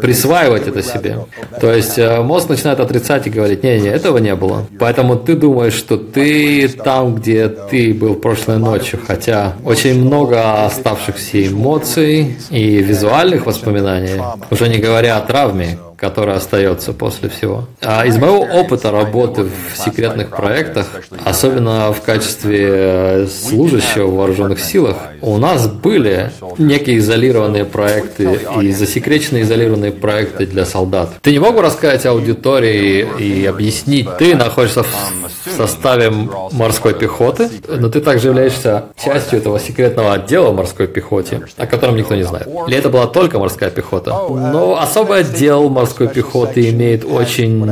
присваивать 0.00 0.66
это 0.66 0.82
себе. 0.82 1.26
То 1.60 1.72
есть 1.72 1.98
э, 1.98 2.20
мозг 2.22 2.48
начинает 2.48 2.80
отрицать 2.80 3.26
и 3.26 3.30
говорить, 3.30 3.62
не-не, 3.62 3.88
этого 3.88 4.18
не 4.18 4.34
было. 4.34 4.66
Поэтому 4.78 5.16
ты 5.16 5.34
думаешь, 5.34 5.74
что 5.74 5.96
ты 5.96 6.68
там, 6.68 7.14
где 7.14 7.48
ты 7.70 7.94
был 7.94 8.14
прошлой 8.14 8.58
ночью, 8.58 9.00
хотя 9.06 9.54
очень 9.64 10.00
много 10.00 10.64
оставшихся 10.64 11.46
эмоций 11.46 12.36
и 12.50 12.76
визуальных 12.76 13.46
воспоминаний, 13.46 14.20
уже 14.50 14.68
не 14.68 14.78
говоря 14.78 15.16
о 15.16 15.20
травме, 15.20 15.78
которая 15.98 16.36
остается 16.36 16.92
после 16.92 17.28
всего. 17.28 17.64
А 17.82 18.06
из 18.06 18.16
моего 18.16 18.38
опыта 18.40 18.92
работы 18.92 19.42
в 19.42 19.76
секретных 19.76 20.30
проектах, 20.30 20.86
особенно 21.24 21.92
в 21.92 22.00
качестве 22.02 22.68
э, 22.70 23.26
служащего 23.26 24.06
в 24.06 24.14
вооруженных 24.14 24.60
силах, 24.60 24.96
у 25.20 25.36
нас 25.38 25.66
были 25.66 26.30
некие 26.56 26.98
изолированные 26.98 27.64
проекты 27.64 28.38
и 28.60 28.70
засекреченные 28.72 29.42
изолированные 29.42 29.90
проекты 29.90 30.46
для 30.46 30.64
солдат. 30.64 31.10
Ты 31.20 31.32
не 31.32 31.40
мог 31.40 31.56
бы 31.56 31.62
рассказать 31.62 32.06
аудитории 32.06 33.06
и 33.18 33.44
объяснить, 33.44 34.06
ты 34.18 34.36
находишься 34.36 34.84
в 34.84 35.56
составе 35.56 36.10
морской 36.52 36.94
пехоты, 36.94 37.50
но 37.66 37.88
ты 37.88 38.00
также 38.00 38.28
являешься 38.28 38.84
частью 39.02 39.40
этого 39.40 39.58
секретного 39.58 40.12
отдела 40.12 40.52
морской 40.52 40.86
пехоте, 40.86 41.42
о 41.56 41.66
котором 41.66 41.96
никто 41.96 42.14
не 42.14 42.22
знает. 42.22 42.46
Или 42.68 42.76
это 42.76 42.88
была 42.88 43.06
только 43.08 43.40
морская 43.40 43.70
пехота? 43.70 44.10
Но 44.10 44.78
особый 44.80 45.20
отдел 45.20 45.68
морской 45.68 45.87
морской 45.88 46.08
пехоты 46.08 46.68
имеет 46.68 47.04
очень 47.04 47.64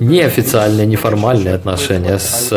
неофициальные, 0.00 0.86
неформальные 0.86 1.54
отношения 1.54 2.18
с, 2.18 2.48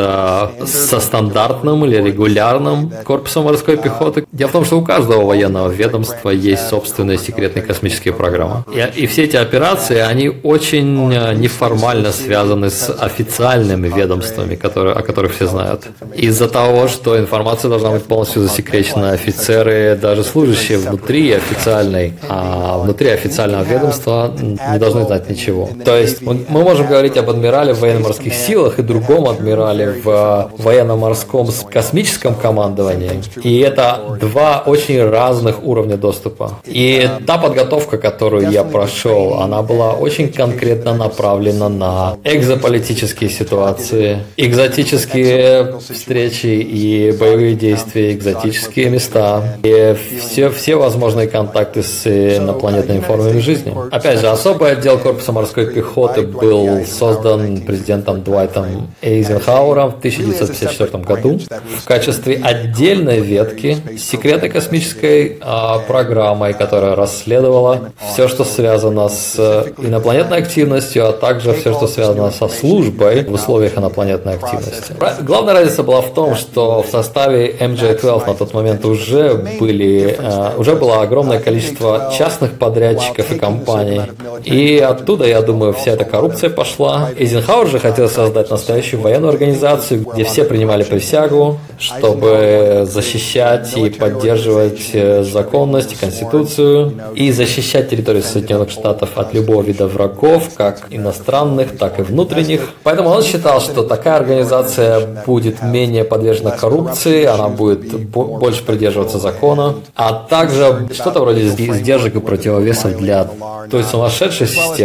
со 0.66 1.00
стандартным 1.00 1.86
или 1.86 1.98
регулярным 1.98 2.92
корпусом 3.04 3.46
морской 3.46 3.78
пехоты. 3.78 4.26
Дело 4.32 4.50
в 4.50 4.52
том, 4.52 4.66
что 4.66 4.78
у 4.78 4.84
каждого 4.84 5.26
военного 5.26 5.70
ведомства 5.70 6.30
есть 6.30 6.68
собственные 6.70 7.18
секретные 7.18 7.64
космические 7.64 8.14
программы. 8.14 8.64
И, 8.72 9.04
и 9.04 9.08
все 9.08 9.24
эти 9.24 9.38
операции, 9.38 9.98
они 9.98 10.30
очень 10.44 11.10
неформально 11.40 12.12
связаны 12.12 12.70
с 12.70 12.92
официальными 12.92 13.88
ведомствами, 13.88 14.56
которые, 14.56 14.94
о 14.96 15.02
которых 15.02 15.34
все 15.34 15.48
знают. 15.48 15.88
Из-за 16.16 16.48
того, 16.48 16.88
что 16.88 17.18
информация 17.18 17.70
должна 17.70 17.92
быть 17.92 18.04
полностью 18.04 18.44
засекречена, 18.44 19.12
офицеры, 19.12 19.98
даже 20.00 20.24
служащие 20.24 20.78
внутри 20.78 21.32
официальной, 21.32 22.14
а 22.30 22.78
внутри 22.78 23.10
официального 23.10 23.64
ведомства 23.64 24.32
не 24.40 24.78
должны 24.80 25.07
знать 25.08 25.30
ничего. 25.30 25.70
То 25.84 25.98
есть 25.98 26.22
мы 26.22 26.46
можем 26.48 26.88
говорить 26.88 27.18
об 27.18 27.30
адмирале 27.30 27.74
в 27.74 27.80
военно-морских 27.80 28.34
силах 28.34 28.80
и 28.80 28.84
другом 28.84 29.28
адмирале 29.28 30.02
в 30.04 30.52
военно-морском 30.58 31.50
космическом 31.72 32.36
командовании. 32.36 33.22
И 33.44 33.60
это 33.60 34.18
два 34.20 34.64
очень 34.66 35.04
разных 35.04 35.64
уровня 35.64 35.98
доступа. 35.98 36.60
И 36.66 37.10
та 37.26 37.38
подготовка, 37.38 37.98
которую 37.98 38.52
я 38.52 38.64
прошел, 38.64 39.40
она 39.42 39.62
была 39.62 39.94
очень 39.94 40.32
конкретно 40.32 40.94
направлена 40.94 41.70
на 41.70 42.18
экзополитические 42.24 43.30
ситуации, 43.30 44.20
экзотические 44.38 45.76
встречи 45.80 46.48
и 46.48 47.12
боевые 47.12 47.56
действия, 47.56 48.14
экзотические 48.14 48.90
места, 48.90 49.58
и 49.64 49.96
все, 50.20 50.50
все 50.50 50.76
возможные 50.76 51.28
контакты 51.28 51.84
с 51.84 52.08
инопланетными 52.08 53.00
формами 53.00 53.40
жизни. 53.40 53.74
Опять 53.92 54.20
же, 54.20 54.28
особый 54.28 54.72
отдел 54.72 54.97
корпуса 55.00 55.32
морской 55.32 55.66
пехоты 55.68 56.22
был 56.24 56.86
создан 56.86 57.62
президентом 57.62 58.22
Дуайтом 58.22 58.94
Эйзенхауэром 59.02 59.92
в 59.92 59.98
1954 59.98 61.04
году 61.04 61.40
в 61.80 61.86
качестве 61.86 62.36
отдельной 62.44 63.20
ветки 63.20 63.78
секретной 63.98 64.50
космической 64.50 65.38
а, 65.42 65.80
программой, 65.80 66.54
которая 66.54 66.96
расследовала 66.96 67.92
все, 68.14 68.28
что 68.28 68.44
связано 68.44 69.10
с 69.10 69.38
инопланетной 69.78 70.40
активностью, 70.40 71.08
а 71.08 71.14
также 71.14 71.54
все, 71.54 71.74
что 71.74 71.88
связано 71.88 72.32
со 72.32 72.48
службой 72.48 73.24
в 73.24 73.34
условиях 73.34 73.78
инопланетной 73.78 74.36
активности. 74.36 74.94
Главная 75.22 75.54
разница 75.54 75.84
была 75.84 76.02
в 76.02 76.14
том, 76.14 76.36
что 76.36 76.84
в 76.84 76.90
составе 76.90 77.52
MJ-12 77.52 78.28
на 78.28 78.34
тот 78.34 78.54
момент 78.54 78.86
уже 78.86 79.34
были, 79.60 80.18
а, 80.20 80.54
уже 80.58 80.76
было 80.76 81.02
огромное 81.02 81.40
количество 81.40 82.12
частных 82.18 82.54
подрядчиков 82.54 83.32
и 83.32 83.40
компаний, 83.40 84.02
и 84.44 84.78
оттуда, 84.90 85.26
я 85.26 85.42
думаю, 85.42 85.74
вся 85.74 85.92
эта 85.92 86.06
коррупция 86.06 86.50
пошла. 86.50 87.10
Эйзенхауэр 87.18 87.68
же 87.68 87.80
хотел 87.80 88.10
создать 88.10 88.50
настоящую 88.50 89.02
военную 89.02 89.32
организацию, 89.32 90.06
где 90.14 90.24
все 90.24 90.44
принимали 90.44 90.84
присягу, 90.84 91.60
чтобы 91.80 92.86
защищать 92.90 93.76
и 93.78 93.90
поддерживать 93.90 94.90
э, 94.94 95.24
законность 95.24 95.94
и 95.94 95.96
конституцию, 95.96 96.94
и 97.16 97.32
защищать 97.32 97.90
территорию 97.90 98.24
Соединенных 98.24 98.70
Штатов 98.70 99.10
от 99.16 99.34
любого 99.34 99.62
вида 99.62 99.88
врагов, 99.88 100.54
как 100.56 100.88
иностранных, 100.90 101.78
так 101.78 102.00
и 102.00 102.02
внутренних. 102.02 102.74
Поэтому 102.84 103.10
он 103.10 103.24
считал, 103.24 103.62
что 103.62 103.84
такая 103.84 104.18
организация 104.18 105.24
будет 105.26 105.62
менее 105.62 106.04
подвержена 106.04 106.52
коррупции, 106.52 107.26
она 107.26 107.48
будет 107.50 108.08
больше 108.10 108.64
придерживаться 108.64 109.20
закона, 109.20 109.76
а 109.96 110.14
также 110.14 110.88
что-то 110.94 111.22
вроде 111.22 111.48
сдержек 111.50 112.16
и 112.16 112.20
противовесов 112.20 112.98
для 112.98 113.28
той 113.70 113.84
сумасшедшей 113.84 114.48
системы, 114.48 114.77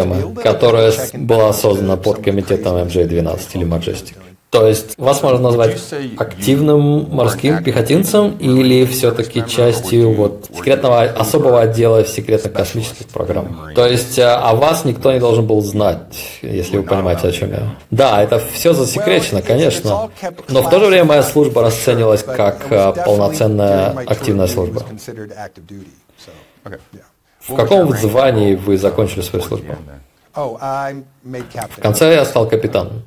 которая 0.42 0.92
была 1.14 1.52
создана 1.52 1.96
под 1.96 2.22
комитетом 2.22 2.76
MJ-12 2.76 3.40
или 3.54 3.66
Majestic. 3.66 4.16
То 4.52 4.68
есть 4.68 4.98
вас 4.98 5.22
можно 5.22 5.38
назвать 5.38 5.80
активным 6.18 7.08
морским 7.10 7.64
пехотинцем 7.64 8.36
или 8.36 8.84
все-таки 8.84 9.42
частью 9.48 10.12
вот 10.12 10.44
секретного 10.54 11.04
особого 11.04 11.62
отдела 11.62 12.04
в 12.04 12.08
секретных 12.08 12.52
космических 12.52 13.08
программах. 13.08 13.72
То 13.74 13.86
есть 13.86 14.18
э, 14.18 14.26
о 14.26 14.54
вас 14.54 14.84
никто 14.84 15.10
не 15.10 15.20
должен 15.20 15.46
был 15.46 15.62
знать, 15.62 16.18
если 16.42 16.76
вы 16.76 16.82
понимаете, 16.82 17.28
о 17.28 17.32
чем 17.32 17.50
я. 17.50 17.76
Да, 17.90 18.22
это 18.22 18.42
все 18.52 18.74
засекречено, 18.74 19.40
конечно, 19.40 20.10
но 20.50 20.62
в 20.62 20.68
то 20.68 20.80
же 20.80 20.86
время 20.86 21.04
моя 21.06 21.22
служба 21.22 21.62
расценивалась 21.62 22.22
как 22.22 22.66
э, 22.68 22.92
полноценная 23.06 24.04
активная 24.06 24.48
служба. 24.48 24.84
В 27.48 27.56
каком 27.56 27.92
звании 27.96 28.54
вы 28.54 28.78
закончили 28.78 29.22
свою 29.22 29.44
службу? 29.44 29.74
В 30.34 31.80
конце 31.80 32.14
я 32.14 32.24
стал 32.24 32.48
капитаном. 32.48 33.02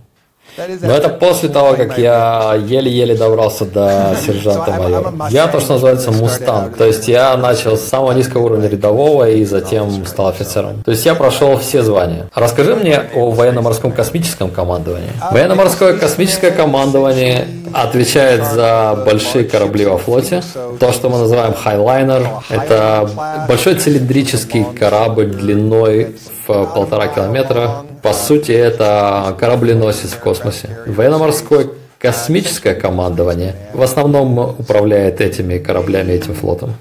Но 0.57 0.93
это 0.93 1.09
после 1.09 1.49
того, 1.49 1.73
как 1.75 1.97
я 1.97 2.55
еле-еле 2.65 3.15
добрался 3.15 3.65
до 3.65 4.15
сержанта 4.25 4.71
майора. 4.71 5.13
Я 5.29 5.47
то, 5.47 5.59
что 5.59 5.73
называется 5.73 6.11
мустанг. 6.11 6.77
То 6.77 6.85
есть 6.85 7.07
я 7.07 7.35
начал 7.37 7.77
с 7.77 7.81
самого 7.81 8.13
низкого 8.13 8.45
уровня 8.45 8.69
рядового 8.69 9.29
и 9.29 9.43
затем 9.45 10.05
стал 10.05 10.27
офицером. 10.27 10.83
То 10.83 10.91
есть 10.91 11.05
я 11.05 11.15
прошел 11.15 11.57
все 11.57 11.83
звания. 11.83 12.29
Расскажи 12.33 12.75
мне 12.75 13.01
о 13.13 13.31
военно-морском 13.31 13.91
космическом 13.91 14.49
командовании. 14.49 15.11
Военно-морское 15.31 15.93
космическое 15.93 16.51
командование 16.51 17.47
отвечает 17.73 18.45
за 18.45 19.03
большие 19.05 19.45
корабли 19.45 19.85
во 19.85 19.97
флоте. 19.97 20.41
То, 20.79 20.91
что 20.93 21.09
мы 21.09 21.19
называем 21.19 21.53
хайлайнер, 21.53 22.29
это 22.49 23.09
большой 23.47 23.75
цилиндрический 23.75 24.65
корабль 24.77 25.27
длиной 25.27 26.15
полтора 26.45 27.07
километра. 27.07 27.83
По 28.01 28.13
сути, 28.13 28.51
это 28.51 29.35
корабленосец 29.39 30.11
в 30.11 30.19
космосе. 30.19 30.69
Военно-морское 30.85 31.67
космическое 31.99 32.75
командование 32.75 33.55
в 33.73 33.81
основном 33.81 34.37
управляет 34.37 35.21
этими 35.21 35.57
кораблями, 35.57 36.13
этим 36.13 36.33
флотом. 36.33 36.75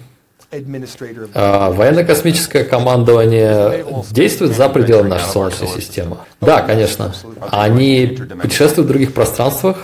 А, 1.34 1.70
военно-космическое 1.70 2.64
командование 2.64 3.84
действует 4.10 4.56
за 4.56 4.68
пределами 4.68 5.08
нашей 5.08 5.28
Солнечной 5.28 5.68
системы. 5.68 6.18
Да, 6.40 6.60
конечно. 6.60 7.14
Они 7.50 8.18
путешествуют 8.40 8.86
в 8.86 8.92
других 8.92 9.14
пространствах? 9.14 9.78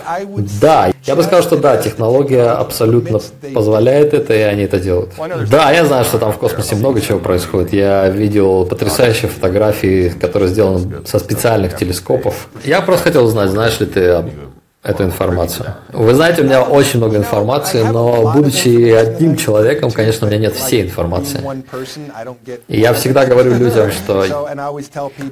Да. 0.61 0.91
Я 1.05 1.15
бы 1.15 1.23
сказал, 1.23 1.41
что 1.41 1.57
да, 1.57 1.77
технология 1.77 2.49
абсолютно 2.51 3.19
позволяет 3.53 4.13
это, 4.13 4.33
и 4.33 4.41
они 4.41 4.63
это 4.63 4.79
делают. 4.79 5.11
Да, 5.49 5.71
я 5.71 5.85
знаю, 5.85 6.05
что 6.05 6.19
там 6.19 6.31
в 6.31 6.37
космосе 6.37 6.75
много 6.75 7.01
чего 7.01 7.19
происходит. 7.19 7.73
Я 7.73 8.07
видел 8.09 8.65
потрясающие 8.65 9.29
фотографии, 9.29 10.09
которые 10.09 10.49
сделаны 10.49 11.05
со 11.05 11.19
специальных 11.19 11.75
телескопов. 11.75 12.49
Я 12.63 12.81
просто 12.81 13.05
хотел 13.05 13.25
узнать, 13.25 13.49
знаешь 13.49 13.79
ли 13.79 13.85
ты 13.85 14.23
эту 14.83 15.03
информацию. 15.03 15.75
Вы 15.93 16.15
знаете, 16.15 16.41
у 16.41 16.45
меня 16.45 16.63
очень 16.63 16.97
много 16.97 17.17
информации, 17.17 17.83
но 17.83 18.31
будучи 18.33 18.89
одним 18.89 19.37
человеком, 19.37 19.91
конечно, 19.91 20.25
у 20.25 20.29
меня 20.29 20.39
нет 20.39 20.55
всей 20.55 20.81
информации. 20.81 21.39
И 22.67 22.79
я 22.79 22.93
всегда 22.93 23.25
говорю 23.25 23.53
людям, 23.53 23.91
что 23.91 24.25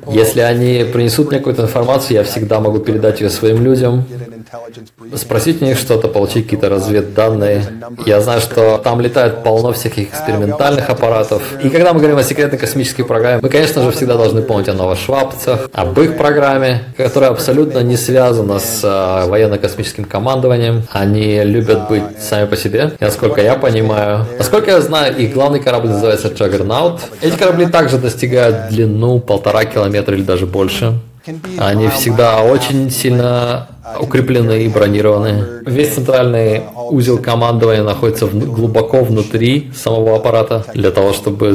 если 0.08 0.42
они 0.42 0.86
принесут 0.94 1.30
мне 1.30 1.40
какую-то 1.40 1.64
информацию, 1.64 2.18
я 2.18 2.24
всегда 2.24 2.60
могу 2.60 2.78
передать 2.80 3.22
ее 3.22 3.32
своим 3.32 3.64
людям, 3.64 4.06
спросить 5.16 5.62
у 5.62 5.66
них 5.66 5.80
что-то, 5.80 6.08
получить 6.08 6.44
какие-то 6.44 6.70
разведданные. 6.70 7.64
Я 8.06 8.22
знаю, 8.22 8.42
что 8.42 8.78
там 8.78 9.02
летает 9.02 9.44
полно 9.44 9.74
всяких 9.74 10.10
экспериментальных 10.10 10.90
аппаратов. 10.90 11.42
И 11.64 11.70
когда 11.70 11.94
мы 11.94 12.00
говорим 12.00 12.18
о 12.18 12.24
секретной 12.24 12.60
космической 12.60 13.04
программе, 13.04 13.40
мы, 13.42 13.50
конечно 13.50 13.82
же, 13.82 13.92
всегда 13.92 14.16
должны 14.16 14.44
помнить 14.44 14.70
о 14.70 14.74
новошвабцах, 14.74 15.70
об 15.74 16.00
их 16.00 16.18
программе, 16.18 16.84
которая 16.98 17.32
абсолютно 17.32 17.80
не 17.80 17.98
связана 17.98 18.60
с 18.60 18.82
а, 18.84 19.26
военно-космическим 19.40 20.06
командованием. 20.06 20.84
Они 20.92 21.42
любят 21.44 21.88
быть 21.88 22.04
сами 22.20 22.46
по 22.46 22.56
себе, 22.56 22.92
и, 23.00 23.04
насколько 23.04 23.42
я 23.42 23.56
понимаю. 23.56 24.26
Насколько 24.38 24.72
я 24.72 24.82
знаю, 24.82 25.16
их 25.18 25.34
главный 25.34 25.60
корабль 25.60 25.90
называется 25.90 26.28
Juggernaut. 26.28 27.00
Эти 27.22 27.36
корабли 27.36 27.66
также 27.68 27.98
достигают 27.98 28.70
длину 28.70 29.20
полтора 29.20 29.66
километра 29.66 30.16
или 30.16 30.24
даже 30.24 30.46
больше. 30.46 31.00
Они 31.58 31.88
всегда 31.90 32.42
очень 32.42 32.90
сильно 32.90 33.68
укреплены 34.00 34.64
и 34.64 34.68
бронированы. 34.68 35.62
Весь 35.66 35.94
центральный 35.94 36.64
узел 36.90 37.18
командования 37.18 37.84
находится 37.84 38.26
в, 38.26 38.38
глубоко 38.38 39.04
внутри 39.04 39.72
самого 39.76 40.16
аппарата 40.16 40.66
для 40.74 40.92
того, 40.92 41.14
чтобы 41.14 41.54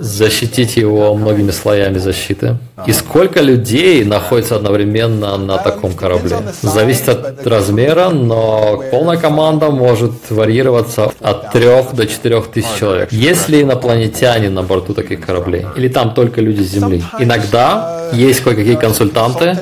защитить 0.00 0.76
его 0.76 1.14
многими 1.14 1.50
слоями 1.50 1.98
защиты. 1.98 2.58
И 2.86 2.92
сколько 2.92 3.40
людей 3.40 4.04
находится 4.04 4.56
одновременно 4.56 5.36
на 5.38 5.58
таком 5.58 5.92
корабле? 5.92 6.36
Зависит 6.62 7.08
от 7.08 7.46
размера, 7.46 8.10
но 8.10 8.82
полная 8.90 9.16
команда 9.16 9.70
может 9.70 10.12
варьироваться 10.30 11.12
от 11.20 11.52
3 11.52 11.66
до 11.92 12.06
4 12.06 12.42
тысяч 12.52 12.68
человек. 12.78 13.12
Есть 13.12 13.48
ли 13.48 13.62
инопланетяне 13.62 14.50
на 14.50 14.62
борту 14.62 14.94
таких 14.94 15.24
кораблей? 15.24 15.66
Или 15.76 15.88
там 15.88 16.14
только 16.14 16.40
люди 16.40 16.62
с 16.62 16.70
Земли? 16.70 17.02
Иногда 17.18 18.10
есть 18.12 18.40
кое-какие 18.40 18.76
консультанты 18.76 19.58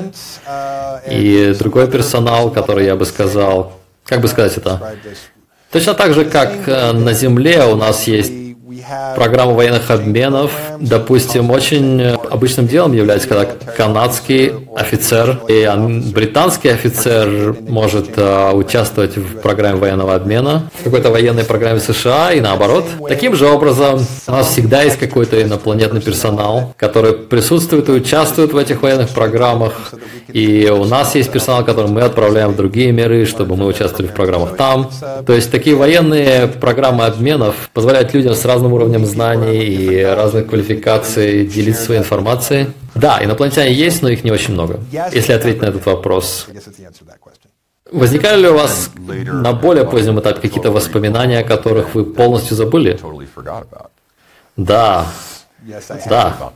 и 1.09 1.55
другой 1.57 1.87
персонал, 1.87 2.51
который, 2.51 2.85
я 2.85 2.95
бы 2.95 3.05
сказал, 3.05 3.73
как 4.05 4.21
бы 4.21 4.27
сказать 4.27 4.57
это, 4.57 4.95
точно 5.71 5.93
так 5.93 6.13
же, 6.13 6.25
как 6.25 6.67
э, 6.67 6.91
на 6.91 7.13
Земле 7.13 7.65
у 7.65 7.75
нас 7.75 8.07
есть 8.07 8.31
программа 9.15 9.53
военных 9.53 9.89
обменов. 9.89 10.51
Допустим, 10.79 11.51
очень 11.51 12.01
обычным 12.01 12.67
делом 12.67 12.93
является, 12.93 13.27
когда 13.27 13.45
канадский 13.45 14.51
офицер 14.75 15.39
и 15.47 15.69
британский 16.13 16.69
офицер 16.69 17.55
может 17.67 18.17
э, 18.17 18.51
участвовать 18.51 19.17
в 19.17 19.39
программе 19.41 19.79
военного 19.79 20.15
обмена, 20.15 20.69
в 20.79 20.83
какой-то 20.83 21.09
военной 21.11 21.43
программе 21.43 21.79
США 21.79 22.33
и 22.33 22.41
наоборот. 22.41 22.85
Таким 23.07 23.35
же 23.35 23.47
образом, 23.47 24.05
у 24.27 24.31
нас 24.31 24.49
всегда 24.49 24.83
есть 24.83 24.97
какой-то 24.97 25.41
инопланетный 25.41 26.01
персонал, 26.01 26.73
который 26.77 27.13
присутствует 27.13 27.89
и 27.89 27.93
участвует 27.93 28.53
в 28.53 28.57
этих 28.57 28.81
военных 28.81 29.09
программах. 29.09 29.93
И 30.31 30.69
у 30.69 30.85
нас 30.85 31.15
есть 31.15 31.31
персонал, 31.31 31.63
который 31.63 31.89
мы 31.89 32.01
отправляем 32.01 32.51
в 32.51 32.55
другие 32.55 32.91
миры, 32.91 33.25
чтобы 33.25 33.55
мы 33.55 33.65
участвовали 33.65 34.07
в 34.07 34.13
программах 34.13 34.57
там. 34.57 34.89
То 35.25 35.33
есть 35.33 35.51
такие 35.51 35.75
военные 35.75 36.47
программы 36.47 37.05
обменов 37.05 37.69
позволяют 37.73 38.13
людям 38.13 38.35
с 38.35 38.43
разным 38.45 38.74
уровнем 38.75 39.05
знаний 39.05 39.63
и 39.63 40.03
разных 40.03 40.47
квалификаций 40.47 41.45
делиться 41.45 41.83
своей 41.83 42.01
информацией. 42.01 42.67
Да, 42.93 43.23
инопланетяне 43.23 43.73
есть, 43.73 44.01
но 44.01 44.09
их 44.09 44.23
не 44.23 44.31
очень 44.31 44.53
много. 44.53 44.79
Если 45.11 45.33
ответить 45.33 45.61
на 45.61 45.67
этот 45.67 45.85
вопрос. 45.85 46.47
Возникали 47.91 48.41
ли 48.41 48.47
у 48.49 48.53
вас 48.55 48.89
на 48.97 49.53
более 49.53 49.85
позднем 49.85 50.19
этапе 50.19 50.41
какие-то 50.41 50.71
воспоминания, 50.71 51.39
о 51.39 51.43
которых 51.43 51.93
вы 51.95 52.05
полностью 52.05 52.55
забыли? 52.57 52.99
Да. 54.57 55.05
Да. 56.09 56.51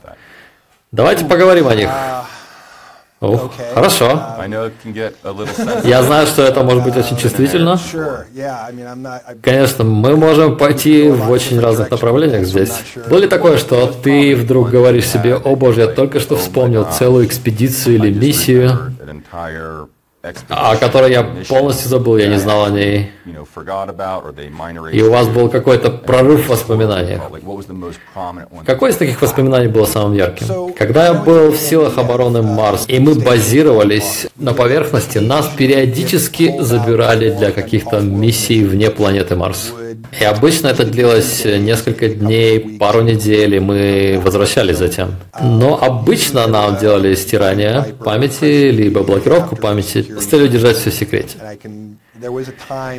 Давайте 0.92 1.24
поговорим 1.24 1.68
о 1.68 1.74
них. 1.74 1.88
О, 3.20 3.50
хорошо. 3.74 4.18
Я 5.84 6.02
знаю, 6.02 6.26
что 6.26 6.42
это 6.42 6.62
может 6.64 6.82
быть 6.84 6.96
очень 6.96 7.18
чувствительно. 7.18 7.78
Конечно, 9.42 9.84
мы 9.84 10.16
можем 10.16 10.56
пойти 10.56 11.10
в 11.10 11.30
очень 11.30 11.60
разных 11.60 11.90
направлениях 11.90 12.46
здесь. 12.46 12.72
Было 13.10 13.18
ли 13.18 13.26
такое, 13.28 13.58
что 13.58 13.86
ты 13.88 14.34
вдруг 14.34 14.70
говоришь 14.70 15.06
себе, 15.06 15.34
о 15.36 15.54
боже, 15.54 15.82
я 15.82 15.86
только 15.88 16.18
что 16.18 16.36
вспомнил 16.36 16.86
целую 16.90 17.26
экспедицию 17.26 17.96
или 17.96 18.10
миссию, 18.10 18.94
о 20.48 20.76
которой 20.76 21.10
я 21.12 21.22
полностью 21.48 21.88
забыл, 21.90 22.16
я 22.16 22.26
не 22.28 22.38
знал 22.38 22.64
о 22.64 22.70
ней. 22.70 23.10
И 24.92 25.02
у 25.02 25.10
вас 25.10 25.28
был 25.28 25.48
какой-то 25.48 25.90
прорыв 25.90 26.46
в 26.46 26.48
воспоминаниях. 26.48 27.22
Какое 28.66 28.90
из 28.90 28.96
таких 28.96 29.20
воспоминаний 29.22 29.68
было 29.68 29.86
самым 29.86 30.14
ярким? 30.14 30.72
Когда 30.76 31.06
я 31.06 31.14
был 31.14 31.50
в 31.50 31.56
силах 31.56 31.98
обороны 31.98 32.42
Марс, 32.42 32.84
и 32.88 32.98
мы 32.98 33.14
базировались 33.14 34.26
на 34.36 34.52
поверхности, 34.52 35.18
нас 35.18 35.48
периодически 35.56 36.60
забирали 36.60 37.30
для 37.30 37.50
каких-то 37.52 38.00
миссий 38.00 38.64
вне 38.64 38.90
планеты 38.90 39.36
Марс. 39.36 39.72
И 40.18 40.24
обычно 40.24 40.68
это 40.68 40.84
длилось 40.84 41.44
несколько 41.44 42.08
дней, 42.08 42.78
пару 42.78 43.02
недель, 43.02 43.54
и 43.56 43.60
мы 43.60 44.20
возвращались 44.22 44.78
затем. 44.78 45.16
Но 45.40 45.82
обычно 45.82 46.46
нам 46.46 46.76
делали 46.76 47.14
стирание 47.14 47.84
памяти, 48.04 48.70
либо 48.70 49.02
блокировку 49.02 49.56
памяти 49.56 50.06
с 50.18 50.24
целью 50.26 50.48
держать 50.48 50.76
все 50.76 50.90
в 50.90 50.94
секрете. 50.94 51.36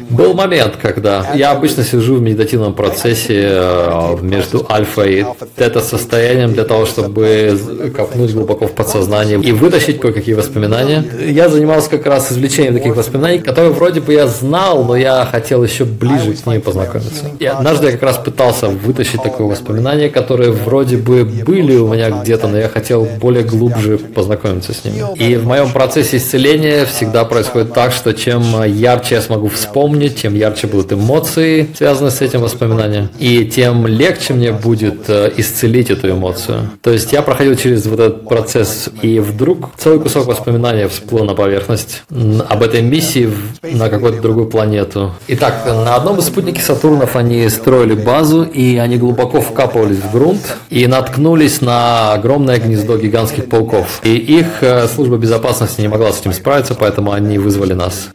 Был 0.10 0.34
момент, 0.34 0.78
когда 0.82 1.34
я 1.36 1.52
обычно 1.52 1.84
сижу 1.84 2.16
в 2.16 2.22
медитативном 2.22 2.74
процессе 2.74 3.50
э, 3.52 4.18
между 4.22 4.66
альфа 4.68 5.04
и 5.04 5.24
тета-состоянием 5.56 6.54
для 6.54 6.64
того, 6.64 6.88
чтобы 6.88 7.92
копнуть 7.96 8.34
глубоко 8.34 8.66
в 8.66 8.72
подсознание 8.72 9.40
и 9.40 9.52
вытащить 9.52 10.00
кое-какие 10.00 10.34
воспоминания. 10.34 11.04
Я 11.24 11.50
занимался 11.50 11.92
как 11.92 12.08
раз 12.08 12.32
извлечением 12.32 12.74
таких 12.74 12.96
воспоминаний, 12.96 13.40
которые 13.40 13.72
вроде 13.72 14.02
бы 14.02 14.12
я 14.14 14.26
знал, 14.28 14.84
но 14.86 14.96
я 14.96 15.28
хотел 15.32 15.64
еще 15.64 15.86
ближе 15.86 16.34
к 16.34 16.46
ним 16.48 16.62
познакомиться. 16.62 17.30
И 17.38 17.46
однажды 17.46 17.88
я 17.88 17.92
как 17.92 18.04
раз 18.04 18.18
пытался 18.18 18.70
вытащить 18.70 19.22
такое 19.22 19.46
воспоминание, 19.46 20.10
которые 20.10 20.52
вроде 20.52 20.98
бы 20.98 21.26
были 21.26 21.78
у 21.78 21.94
меня 21.94 22.10
где-то, 22.10 22.48
но 22.48 22.58
я 22.58 22.70
хотел 22.70 23.08
более 23.20 23.44
глубже 23.44 24.00
познакомиться 24.00 24.74
с 24.74 24.84
ними. 24.84 25.04
И 25.16 25.36
в 25.36 25.46
моем 25.46 25.72
процессе 25.72 26.18
исцеления 26.18 26.86
всегда 26.86 27.24
происходит 27.24 27.74
так, 27.74 27.92
что 27.92 28.14
чем 28.14 28.64
ярче 28.64 29.11
ярче 29.12 29.16
я 29.16 29.22
смогу 29.22 29.48
вспомнить, 29.50 30.22
тем 30.22 30.36
ярче 30.36 30.68
будут 30.68 30.94
эмоции, 30.94 31.68
связанные 31.76 32.12
с 32.12 32.22
этим 32.22 32.42
воспоминанием, 32.42 33.10
и 33.20 33.46
тем 33.46 33.88
легче 33.88 34.34
мне 34.34 34.52
будет 34.52 35.10
э, 35.10 35.32
исцелить 35.38 35.90
эту 35.90 36.12
эмоцию. 36.12 36.70
То 36.82 36.92
есть 36.92 37.12
я 37.12 37.22
проходил 37.22 37.56
через 37.56 37.86
вот 37.86 38.00
этот 38.00 38.28
процесс, 38.28 38.90
и 39.02 39.20
вдруг 39.20 39.70
целый 39.78 40.00
кусок 40.00 40.28
воспоминания 40.28 40.88
всплыл 40.88 41.26
на 41.26 41.34
поверхность 41.34 42.04
об 42.10 42.64
этой 42.64 42.82
миссии 42.82 43.30
на 43.62 43.90
какую-то 43.90 44.22
другую 44.22 44.48
планету. 44.48 45.14
Итак, 45.28 45.64
на 45.66 45.96
одном 45.96 46.20
из 46.20 46.26
спутников 46.26 46.64
Сатурнов 46.64 47.16
они 47.16 47.48
строили 47.50 47.94
базу, 47.94 48.44
и 48.44 48.78
они 48.78 48.98
глубоко 48.98 49.42
вкапывались 49.42 49.98
в 49.98 50.12
грунт 50.12 50.58
и 50.70 50.88
наткнулись 50.88 51.62
на 51.62 52.14
огромное 52.14 52.58
гнездо 52.60 52.98
гигантских 52.98 53.50
пауков. 53.50 54.00
И 54.04 54.16
их 54.16 54.62
э, 54.64 54.88
служба 54.88 55.18
безопасности 55.18 55.82
не 55.82 55.88
могла 55.88 56.12
с 56.12 56.22
этим 56.22 56.34
справиться, 56.34 56.76
поэтому 56.76 57.12
они 57.12 57.38
вызвали 57.38 57.74
нас 57.74 58.10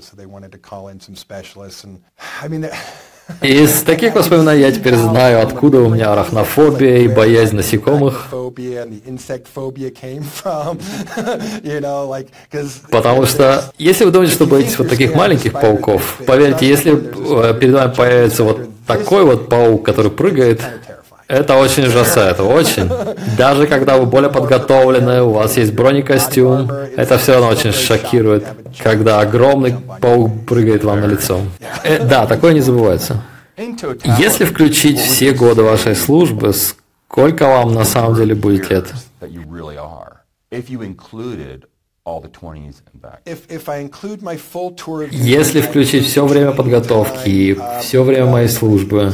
it, 0.00 0.04
so 0.04 0.16
they 0.16 0.26
wanted 0.26 0.52
to 0.52 0.58
call 0.58 0.88
in 0.88 1.00
some 1.00 1.14
specialists. 1.14 1.84
And 1.84 2.02
I 2.42 2.48
mean, 2.48 2.64
из 3.42 3.82
таких 3.82 4.14
воспоминаний 4.14 4.62
я 4.62 4.72
теперь 4.72 4.96
знаю, 4.96 5.42
откуда 5.42 5.80
у 5.80 5.88
меня 5.88 6.12
арахнофобия 6.12 6.98
и 6.98 7.08
боязнь 7.08 7.56
насекомых. 7.56 8.28
Потому 12.90 13.26
что, 13.26 13.72
если 13.78 14.04
вы 14.04 14.10
думаете, 14.10 14.34
что 14.34 14.46
боитесь 14.46 14.78
вот 14.78 14.88
таких 14.88 15.14
маленьких 15.14 15.52
пауков, 15.52 16.20
поверьте, 16.26 16.68
если 16.68 16.92
э, 16.92 17.54
перед 17.58 17.74
вами 17.74 17.94
появится 17.94 18.44
вот 18.44 18.60
такой 18.86 19.24
вот 19.24 19.48
паук, 19.48 19.84
который 19.84 20.10
прыгает, 20.10 20.60
Это 21.30 21.54
очень 21.54 21.86
ужасает, 21.86 22.40
очень. 22.40 22.90
Даже 23.38 23.68
когда 23.68 23.96
вы 23.96 24.06
более 24.06 24.30
подготовлены, 24.30 25.22
у 25.22 25.30
вас 25.30 25.56
есть 25.56 25.72
бронекостюм, 25.72 26.68
это 26.96 27.18
все 27.18 27.34
равно 27.34 27.48
очень 27.50 27.70
шокирует, 27.70 28.44
когда 28.82 29.20
огромный 29.20 29.76
паук 30.00 30.44
прыгает 30.44 30.82
вам 30.82 31.00
на 31.02 31.06
лицо. 31.06 31.40
Э, 31.84 32.04
да, 32.04 32.26
такое 32.26 32.52
не 32.52 32.60
забывается. 32.60 33.22
Если 34.18 34.44
включить 34.44 34.98
все 34.98 35.30
годы 35.30 35.62
вашей 35.62 35.94
службы, 35.94 36.52
сколько 36.52 37.46
вам 37.46 37.74
на 37.74 37.84
самом 37.84 38.16
деле 38.16 38.34
будет 38.34 38.68
лет? 38.68 38.86
Если 45.12 45.60
включить 45.60 46.06
все 46.06 46.26
время 46.26 46.50
подготовки 46.50 47.28
и 47.28 47.58
все 47.82 48.02
время 48.02 48.26
моей 48.26 48.48
службы, 48.48 49.12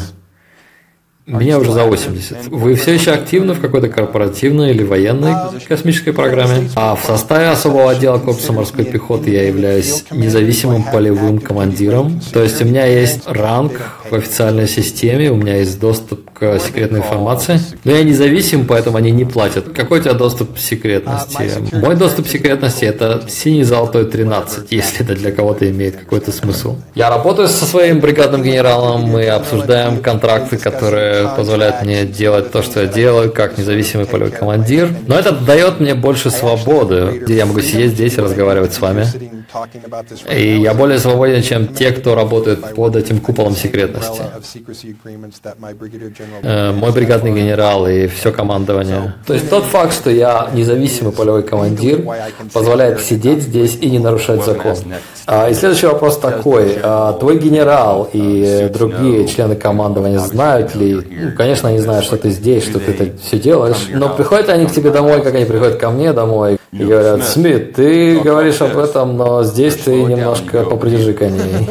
мне 1.27 1.59
уже 1.59 1.73
за 1.73 1.83
80. 1.83 2.49
Вы 2.53 2.77
все 2.77 2.95
еще 2.95 3.11
активны 3.11 3.55
в 3.55 3.61
какой-то 3.61 3.89
корпоративной 3.89 4.71
или 4.71 4.85
военной 4.85 5.35
космической 5.67 6.13
программе? 6.13 6.71
А 6.77 6.95
в 6.95 7.05
составе 7.05 7.49
особого 7.49 7.91
отдела 7.91 8.19
корпуса 8.19 8.53
морской 8.53 8.85
пехоты 8.85 9.31
я 9.31 9.45
являюсь 9.49 10.05
независимым 10.13 10.85
полевым 10.85 11.41
командиром. 11.41 12.21
То 12.33 12.45
есть 12.45 12.63
у 12.63 12.65
меня 12.65 12.87
есть 12.87 13.23
ранг 13.27 13.73
в 14.09 14.15
официальной 14.15 14.69
системе, 14.69 15.33
у 15.33 15.37
меня 15.37 15.57
есть 15.57 15.81
доступ 15.81 16.31
к 16.31 16.61
секретной 16.61 17.01
информации. 17.01 17.59
Но 17.83 17.91
я 17.91 18.05
независим, 18.05 18.65
поэтому 18.65 18.99
они 18.99 19.11
не 19.11 19.25
платят. 19.25 19.71
Какой 19.71 19.99
у 19.99 20.03
тебя 20.03 20.15
доступ 20.15 20.55
к 20.55 20.59
секретности? 20.59 21.51
Мой 21.73 21.97
доступ 21.97 22.27
к 22.27 22.29
секретности 22.29 22.85
это 22.85 23.25
синий 23.29 23.65
золотой 23.65 24.05
13, 24.05 24.71
если 24.71 25.05
это 25.05 25.17
для 25.17 25.33
кого-то 25.33 25.69
имеет 25.69 25.97
какой-то 25.97 26.31
смысл. 26.31 26.77
Я 26.95 27.11
работаю 27.11 27.49
со 27.49 27.65
своим 27.65 27.99
бригадным 27.99 28.45
генералом, 28.45 29.03
мы 29.03 29.27
обсуждаем 29.27 29.99
контракты, 29.99 30.57
которые 30.57 31.16
позволяет 31.37 31.83
мне 31.83 32.05
делать 32.05 32.51
то, 32.51 32.63
что 32.63 32.83
я 32.83 32.87
делаю, 32.87 33.33
как 33.33 33.59
независимый 33.59 34.07
полевой 34.07 34.31
командир. 34.31 34.91
Но 35.07 35.19
это 35.19 35.33
дает 35.33 35.81
мне 35.81 35.95
больше 35.95 36.31
свободы, 36.31 37.21
где 37.23 37.37
я 37.37 37.47
могу 37.47 37.61
сидеть 37.61 37.93
здесь 37.93 38.19
и 38.19 38.21
разговаривать 38.21 38.73
с 38.73 38.81
вами. 38.81 39.07
И 40.31 40.59
я 40.59 40.75
более 40.75 40.99
свободен, 40.99 41.43
чем 41.43 41.69
те, 41.69 41.93
кто 41.93 42.15
работает 42.15 42.75
под 42.75 42.97
этим 42.97 43.21
куполом 43.21 43.55
секретности. 43.55 44.23
Э, 46.43 46.73
мой 46.73 46.93
бригадный 46.93 47.33
генерал 47.33 47.87
и 47.87 48.07
все 48.07 48.33
командование. 48.33 49.15
То 49.27 49.35
есть 49.35 49.49
тот 49.49 49.65
факт, 49.65 49.93
что 49.93 50.11
я 50.11 50.51
независимый 50.53 51.13
полевой 51.13 51.43
командир, 51.43 52.05
позволяет 52.53 53.01
сидеть 53.01 53.43
здесь 53.43 53.79
и 53.81 53.91
не 53.91 53.99
нарушать 53.99 54.45
закон. 54.45 54.77
А, 55.27 55.49
и 55.51 55.55
следующий 55.55 55.87
вопрос 55.87 56.19
такой. 56.19 56.79
А, 56.83 57.13
твой 57.15 57.39
генерал 57.39 58.09
и 58.13 58.71
другие 58.73 59.27
члены 59.29 59.57
командования 59.57 60.19
знают 60.19 60.75
ли, 60.75 60.95
ну, 61.11 61.33
конечно, 61.37 61.69
они 61.69 61.79
знают, 61.79 62.05
что 62.05 62.17
ты 62.17 62.31
здесь, 62.31 62.65
что 62.65 62.79
ты 62.79 62.93
это 62.93 63.19
все 63.21 63.39
делаешь, 63.39 63.89
но 63.93 64.09
приходят 64.15 64.49
они 64.49 64.67
к 64.67 64.73
тебе 64.73 64.91
домой, 64.91 65.23
как 65.23 65.35
они 65.35 65.45
приходят 65.45 65.77
ко 65.77 65.91
мне 65.91 66.13
домой, 66.13 66.59
и 66.73 66.85
говорят, 66.85 67.25
Смит, 67.25 67.75
ты 67.75 68.21
говоришь 68.21 68.61
об 68.61 68.77
этом, 68.77 69.17
но 69.17 69.43
здесь 69.45 69.77
ты 69.77 70.03
немножко 70.03 70.65
попридержи 70.65 71.13
коней. 71.15 71.69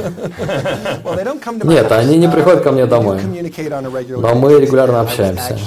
Нет, 1.64 1.92
они 1.92 2.18
не 2.18 2.28
приходят 2.28 2.62
ко 2.62 2.72
мне 2.72 2.86
домой, 2.86 3.20
но 4.10 4.36
мы 4.36 4.60
регулярно 4.60 5.02
общаемся. 5.02 5.58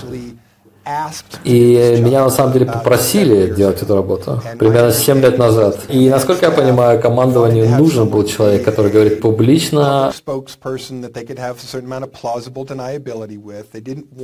И 1.45 1.99
меня 2.01 2.25
на 2.25 2.31
самом 2.31 2.53
деле 2.53 2.67
попросили 2.67 3.53
делать 3.55 3.83
эту 3.83 3.95
работу 3.95 4.43
примерно 4.59 4.93
7 4.93 5.21
лет 5.21 5.39
назад. 5.39 5.79
И 5.89 6.09
насколько 6.09 6.47
я 6.47 6.53
понимаю, 6.53 7.01
командованию 7.01 7.69
нужен 7.69 8.09
был 8.09 8.25
человек, 8.25 8.65
который 8.65 8.91
говорит 8.91 9.21
публично. 9.21 10.13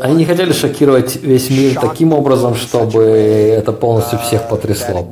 Они 0.00 0.14
не 0.14 0.24
хотели 0.24 0.52
шокировать 0.52 1.16
весь 1.16 1.50
мир 1.50 1.80
таким 1.80 2.12
образом, 2.12 2.54
чтобы 2.54 3.02
это 3.02 3.72
полностью 3.72 4.18
всех 4.20 4.48
потрясло. 4.48 5.06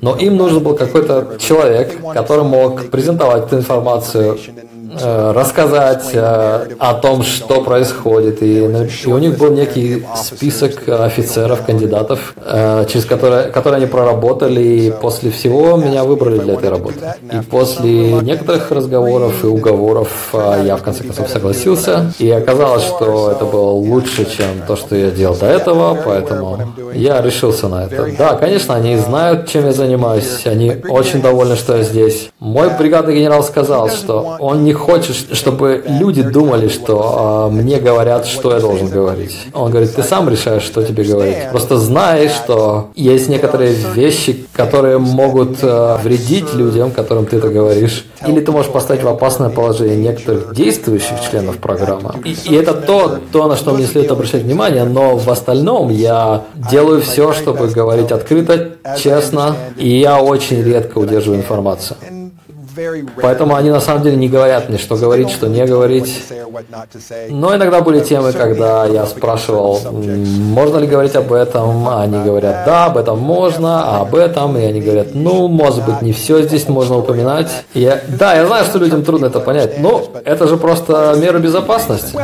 Но 0.00 0.16
им 0.16 0.36
нужен 0.36 0.62
был 0.62 0.74
какой-то 0.74 1.36
человек, 1.38 1.98
который 2.12 2.44
мог 2.44 2.90
презентовать 2.90 3.46
эту 3.46 3.58
информацию 3.58 4.38
рассказать 5.00 6.10
э, 6.12 6.68
о 6.78 6.94
том, 6.94 7.22
что 7.22 7.62
происходит. 7.62 8.42
И, 8.42 8.58
и 8.58 9.06
у 9.06 9.18
них 9.18 9.38
был 9.38 9.52
некий 9.52 10.04
список 10.16 10.88
офицеров, 10.88 11.64
кандидатов, 11.64 12.34
э, 12.44 12.84
через 12.88 13.04
которые, 13.04 13.44
которые 13.44 13.78
они 13.78 13.86
проработали, 13.86 14.60
и 14.60 14.90
после 14.90 15.30
всего 15.30 15.76
меня 15.76 16.04
выбрали 16.04 16.38
для 16.38 16.54
этой 16.54 16.70
работы. 16.70 16.98
И 17.22 17.42
после 17.44 18.12
некоторых 18.20 18.70
разговоров 18.70 19.44
и 19.44 19.46
уговоров 19.46 20.34
я 20.64 20.76
в 20.76 20.82
конце 20.82 21.04
концов 21.04 21.28
согласился, 21.28 22.12
и 22.18 22.30
оказалось, 22.30 22.84
что 22.84 23.30
это 23.30 23.44
было 23.44 23.70
лучше, 23.70 24.24
чем 24.24 24.62
то, 24.66 24.76
что 24.76 24.96
я 24.96 25.10
делал 25.10 25.36
до 25.36 25.46
этого, 25.46 25.98
поэтому 26.04 26.58
я 26.94 27.20
решился 27.22 27.68
на 27.68 27.84
это. 27.84 28.08
Да, 28.18 28.34
конечно, 28.34 28.74
они 28.74 28.96
знают, 28.96 29.48
чем 29.48 29.66
я 29.66 29.72
занимаюсь, 29.72 30.46
они 30.46 30.76
очень 30.88 31.22
довольны, 31.22 31.56
что 31.56 31.76
я 31.76 31.82
здесь. 31.82 32.30
Мой 32.38 32.70
бригадный 32.78 33.14
генерал 33.14 33.42
сказал, 33.42 33.88
что 33.88 34.36
он 34.38 34.64
не 34.64 34.72
хочет, 34.82 35.16
чтобы 35.36 35.84
люди 35.86 36.22
думали, 36.22 36.68
что 36.68 37.48
э, 37.50 37.54
мне 37.54 37.78
говорят, 37.78 38.26
что 38.26 38.52
я 38.52 38.60
должен 38.60 38.88
говорить. 38.88 39.36
Он 39.54 39.70
говорит, 39.70 39.94
ты 39.94 40.02
сам 40.02 40.28
решаешь, 40.28 40.62
что 40.62 40.82
тебе 40.82 41.04
говорить. 41.04 41.36
Просто 41.50 41.78
знай, 41.78 42.28
что 42.28 42.90
есть 42.94 43.28
некоторые 43.28 43.72
вещи, 43.72 44.46
которые 44.52 44.98
могут 44.98 45.58
э, 45.62 45.96
вредить 46.02 46.52
людям, 46.54 46.90
которым 46.90 47.26
ты 47.26 47.36
это 47.36 47.48
говоришь. 47.48 48.04
Или 48.26 48.40
ты 48.40 48.52
можешь 48.52 48.70
поставить 48.70 49.02
в 49.02 49.08
опасное 49.08 49.48
положение 49.48 49.96
некоторых 49.96 50.54
действующих 50.54 51.20
членов 51.30 51.58
программы. 51.58 52.14
И, 52.24 52.36
и 52.50 52.54
это 52.54 52.74
то, 52.74 53.18
то, 53.32 53.48
на 53.48 53.56
что 53.56 53.72
мне 53.72 53.86
следует 53.86 54.12
обращать 54.12 54.42
внимание, 54.42 54.84
но 54.84 55.16
в 55.16 55.30
остальном 55.30 55.90
я 55.90 56.42
делаю 56.70 57.00
все, 57.02 57.32
чтобы 57.32 57.68
говорить 57.68 58.10
открыто, 58.10 58.72
честно, 58.98 59.56
и 59.76 59.88
я 59.88 60.20
очень 60.20 60.62
редко 60.62 60.98
удерживаю 60.98 61.40
информацию. 61.40 61.96
Поэтому 63.20 63.54
они 63.54 63.70
на 63.70 63.80
самом 63.80 64.02
деле 64.02 64.16
не 64.16 64.28
говорят 64.28 64.68
мне, 64.68 64.78
что 64.78 64.96
говорить, 64.96 65.30
что 65.30 65.48
не 65.48 65.64
говорить. 65.66 66.22
Но 67.30 67.54
иногда 67.54 67.80
были 67.80 68.00
темы, 68.00 68.32
когда 68.32 68.86
я 68.86 69.06
спрашивал, 69.06 69.80
можно 69.92 70.78
ли 70.78 70.86
говорить 70.86 71.14
об 71.16 71.32
этом, 71.32 71.88
а 71.88 72.02
они 72.02 72.22
говорят, 72.22 72.64
да, 72.66 72.86
об 72.86 72.96
этом 72.96 73.18
можно, 73.18 73.84
а 73.84 74.00
об 74.02 74.14
этом, 74.14 74.56
и 74.56 74.62
они 74.62 74.80
говорят, 74.80 75.08
ну, 75.14 75.48
может 75.48 75.84
быть, 75.84 76.02
не 76.02 76.12
все 76.12 76.42
здесь 76.42 76.68
можно 76.68 76.98
упоминать. 76.98 77.50
И 77.74 77.80
я, 77.80 78.00
да, 78.18 78.34
я 78.34 78.46
знаю, 78.46 78.64
что 78.64 78.78
людям 78.78 79.04
трудно 79.04 79.26
это 79.26 79.40
понять, 79.40 79.78
но 79.78 80.04
это 80.24 80.46
же 80.46 80.56
просто 80.56 81.14
меры 81.16 81.38
безопасности. 81.38 82.16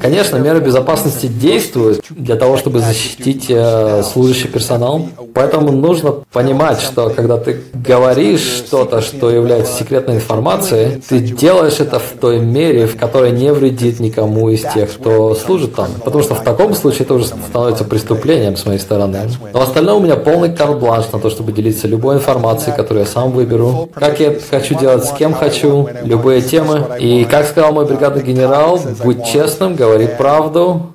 Конечно, 0.00 0.36
меры 0.36 0.60
безопасности 0.60 1.26
действуют 1.26 2.04
для 2.10 2.36
того, 2.36 2.56
чтобы 2.56 2.80
защитить 2.80 3.46
э, 3.48 4.02
служащий 4.02 4.48
персонал. 4.48 5.08
Поэтому 5.34 5.72
нужно 5.72 6.12
понимать, 6.32 6.80
что 6.80 7.10
когда 7.10 7.36
ты 7.36 7.62
говоришь 7.74 8.40
что-то, 8.40 8.95
что-то, 9.00 9.16
что 9.16 9.30
является 9.30 9.72
секретной 9.72 10.16
информацией, 10.16 11.02
ты 11.08 11.20
делаешь 11.20 11.80
это 11.80 11.98
в 11.98 12.12
той 12.20 12.40
мере, 12.40 12.86
в 12.86 12.96
которой 12.96 13.32
не 13.32 13.52
вредит 13.52 14.00
никому 14.00 14.48
из 14.50 14.62
тех, 14.62 14.92
кто 14.92 15.34
служит 15.34 15.74
там. 15.74 15.88
Потому 16.04 16.22
что 16.22 16.34
в 16.34 16.42
таком 16.42 16.74
случае 16.74 17.04
это 17.04 17.14
уже 17.14 17.26
становится 17.26 17.84
преступлением 17.84 18.56
с 18.56 18.66
моей 18.66 18.78
стороны. 18.78 19.30
Но 19.52 19.62
остальное 19.62 19.94
у 19.94 20.00
меня 20.00 20.16
полный 20.16 20.54
карт-бланш 20.54 21.06
на 21.12 21.18
то, 21.18 21.30
чтобы 21.30 21.52
делиться 21.52 21.88
любой 21.88 22.16
информацией, 22.16 22.74
которую 22.76 23.04
я 23.04 23.10
сам 23.10 23.30
выберу. 23.32 23.88
Как 23.94 24.20
я 24.20 24.34
хочу 24.50 24.78
делать, 24.78 25.04
с 25.04 25.12
кем 25.12 25.34
хочу, 25.34 25.88
любые 26.04 26.42
темы. 26.42 26.86
И 26.98 27.24
как 27.24 27.46
сказал 27.46 27.72
мой 27.72 27.86
бригадный 27.86 28.22
генерал, 28.22 28.80
будь 29.02 29.24
честным, 29.24 29.76
говори 29.76 30.06
правду, 30.06 30.92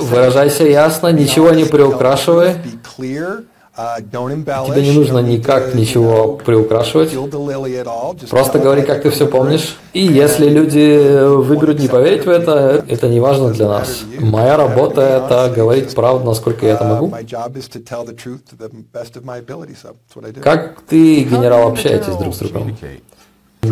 выражайся 0.00 0.64
ясно, 0.64 1.08
ничего 1.08 1.50
не 1.50 1.64
приукрашивай. 1.64 2.56
Тебе 3.76 4.82
не 4.82 4.92
нужно 4.92 5.18
никак 5.18 5.74
ничего 5.74 6.38
приукрашивать. 6.44 7.10
Просто 8.30 8.58
говори, 8.58 8.82
как 8.82 9.02
ты 9.02 9.10
все 9.10 9.26
помнишь. 9.26 9.76
И 9.92 10.00
если 10.04 10.48
люди 10.48 11.26
выберут 11.26 11.78
не 11.78 11.88
поверить 11.88 12.24
в 12.24 12.28
это, 12.30 12.84
это 12.88 13.08
не 13.08 13.20
важно 13.20 13.50
для 13.50 13.68
нас. 13.68 14.02
Моя 14.18 14.56
работа– 14.56 15.02
это 15.02 15.52
говорить 15.54 15.94
правду, 15.94 16.24
насколько 16.24 16.64
я 16.66 16.72
это 16.74 16.84
могу. 16.84 17.12
Как 20.42 20.80
ты, 20.82 21.22
генерал, 21.24 21.68
общаетесь 21.68 22.16
друг 22.16 22.34
с 22.34 22.38
другом? 22.38 22.76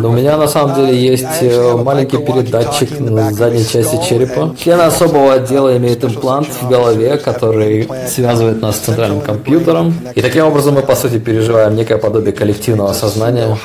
У 0.03 0.11
меня 0.11 0.37
на 0.37 0.47
самом 0.47 0.75
деле 0.75 0.97
есть 0.97 1.25
э, 1.41 1.75
маленький 1.75 2.17
передатчик 2.17 2.99
на 2.99 3.31
задней 3.31 3.65
части 3.65 3.99
черепа. 4.07 4.55
Члены 4.57 4.81
особого 4.81 5.33
отдела 5.33 5.77
имеют 5.77 6.03
имплант 6.03 6.47
в 6.47 6.67
голове, 6.69 7.17
который 7.17 7.87
связывает 8.07 8.61
нас 8.61 8.75
с 8.75 8.79
центральным 8.79 9.21
компьютером. 9.21 9.93
И 10.13 10.21
таким 10.21 10.45
образом 10.45 10.75
мы, 10.75 10.81
по 10.81 10.95
сути, 10.95 11.19
переживаем 11.19 11.75
некое 11.75 11.97
подобие 11.97 12.33
коллективного 12.33 12.93
сознания. 12.93 13.57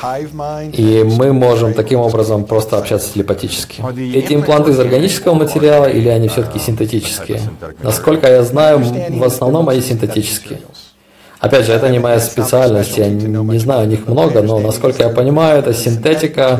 И 0.73 1.03
мы 1.03 1.33
можем 1.33 1.73
таким 1.73 1.99
образом 1.99 2.45
просто 2.45 2.77
общаться 2.77 3.13
телепатически. 3.13 3.83
Эти 4.13 4.33
импланты 4.33 4.71
из 4.71 4.79
органического 4.79 5.33
материала 5.33 5.85
или 5.85 6.09
они 6.09 6.27
все-таки 6.27 6.59
синтетические? 6.59 7.41
Насколько 7.83 8.27
я 8.27 8.43
знаю, 8.43 8.83
в 9.09 9.23
основном 9.23 9.69
они 9.69 9.81
синтетические. 9.81 10.59
Опять 11.41 11.65
же, 11.65 11.73
это 11.73 11.89
не 11.89 11.97
моя 11.97 12.19
специальность, 12.19 12.97
я 12.99 13.09
не 13.09 13.57
знаю 13.57 13.81
о 13.81 13.85
них 13.87 14.07
много, 14.07 14.43
но 14.43 14.59
насколько 14.59 15.01
я 15.01 15.09
понимаю, 15.09 15.57
это 15.59 15.73
синтетика, 15.73 16.59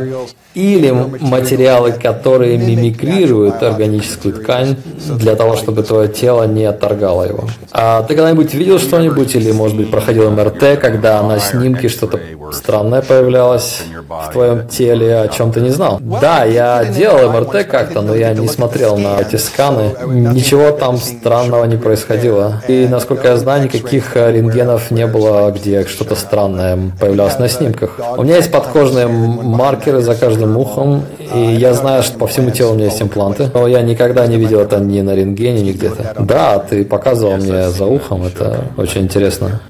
или 0.54 0.92
материалы, 0.92 1.92
которые 1.94 2.58
мимикрируют 2.58 3.64
органическую 3.64 4.34
ткань 4.36 4.76
для 5.08 5.36
того, 5.36 5.56
чтобы 5.56 5.84
твое 5.84 6.08
тело 6.08 6.44
не 6.44 6.66
отторгало 6.66 7.24
его. 7.24 7.46
А 7.72 8.04
ты 8.04 8.16
когда-нибудь 8.16 8.54
видел 8.54 8.80
что-нибудь 8.80 9.36
или, 9.36 9.52
может 9.52 9.78
быть, 9.78 9.90
проходил 9.90 10.30
МРТ, 10.32 10.80
когда 10.80 11.22
на 11.24 11.40
снимке 11.40 11.88
что-то 11.88 12.20
странное 12.52 13.02
появлялось 13.02 13.84
в 14.10 14.32
твоем 14.32 14.68
теле, 14.68 15.22
о 15.22 15.28
чем 15.30 15.52
ты 15.52 15.62
не 15.62 15.70
знал? 15.70 16.00
Да, 16.02 16.44
я 16.44 16.84
делал 16.86 17.32
МРТ 17.32 17.66
как-то, 17.68 18.02
но 18.02 18.16
я 18.16 18.34
не 18.34 18.48
смотрел 18.48 18.98
на 18.98 19.20
эти 19.22 19.38
сканы. 19.38 19.92
Ничего 20.06 20.72
там 20.72 20.98
странного 20.98 21.66
не 21.66 21.78
происходило. 21.78 22.62
И, 22.68 22.88
насколько 22.90 23.30
я 23.30 23.38
знаю, 23.38 23.64
никаких 23.64 24.16
рентгенов 24.16 24.92
не 24.92 25.08
было, 25.08 25.52
где 25.52 25.86
что-то 25.86 26.16
странное 26.16 26.78
появлялось 27.00 27.40
на 27.40 27.48
снимках. 27.48 28.00
У 28.18 28.24
меня 28.24 28.38
есть 28.38 28.52
подкожные 28.52 29.08
маркеры 29.08 30.02
за 30.02 30.16
каждым 30.16 30.41
каждым 30.42 30.58
ухом, 30.58 31.06
и 31.34 31.40
я 31.40 31.74
знаю, 31.74 32.04
что 32.04 32.18
по 32.18 32.28
всему 32.28 32.52
телу 32.52 32.72
у 32.72 32.76
меня 32.76 32.86
есть 32.86 33.02
импланты, 33.02 33.50
но 33.54 33.68
я 33.68 33.82
никогда 33.82 34.26
не 34.28 34.38
видел 34.38 34.62
это 34.62 34.80
ни 34.80 35.02
на 35.02 35.16
рентгене, 35.16 35.62
ни 35.62 35.72
где-то. 35.72 36.16
Да, 36.20 36.60
ты 36.60 36.84
показывал 36.84 37.38
мне 37.38 37.70
за 37.70 37.86
ухом, 37.86 38.26
это 38.26 38.66
очень 38.78 39.02
интересно. 39.02 39.62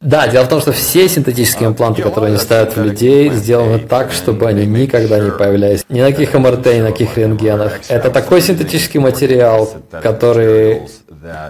Да, 0.00 0.28
дело 0.28 0.44
в 0.44 0.48
том, 0.48 0.60
что 0.60 0.72
все 0.72 1.08
синтетические 1.08 1.68
импланты, 1.68 2.02
которые 2.02 2.30
они 2.30 2.38
ставят 2.38 2.76
в 2.76 2.82
людей, 2.82 3.30
сделаны 3.30 3.78
так, 3.78 4.12
чтобы 4.12 4.46
они 4.46 4.66
никогда 4.66 5.18
не 5.18 5.30
появлялись 5.30 5.84
ни 5.88 6.00
на 6.00 6.10
каких 6.10 6.34
МРТ, 6.34 6.66
ни 6.66 6.80
на 6.80 6.90
каких 6.90 7.16
рентгенах. 7.16 7.72
Это 7.88 8.10
такой 8.10 8.42
синтетический 8.42 9.00
материал, 9.00 9.70
который, 10.02 10.82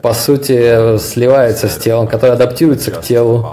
по 0.03 0.15
сути, 0.15 0.99
сливается 0.99 1.69
с 1.69 1.77
телом, 1.79 2.07
который 2.07 2.33
адаптируется 2.33 2.93
к 2.93 3.03
телу 3.03 3.49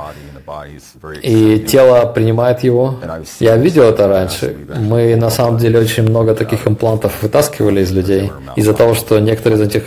и 1.23 1.59
тело 1.59 2.05
принимает 2.05 2.63
его. 2.63 2.95
Я 3.39 3.57
видел 3.57 3.83
это 3.83 4.07
раньше. 4.07 4.55
Мы 4.77 5.15
на 5.15 5.31
самом 5.31 5.57
деле 5.57 5.79
очень 5.79 6.03
много 6.03 6.35
таких 6.35 6.67
имплантов 6.67 7.23
вытаскивали 7.23 7.81
из 7.81 7.91
людей 7.91 8.31
из-за 8.55 8.73
того, 8.73 8.93
что 8.93 9.19
некоторые 9.19 9.59
из 9.61 9.67
этих 9.67 9.83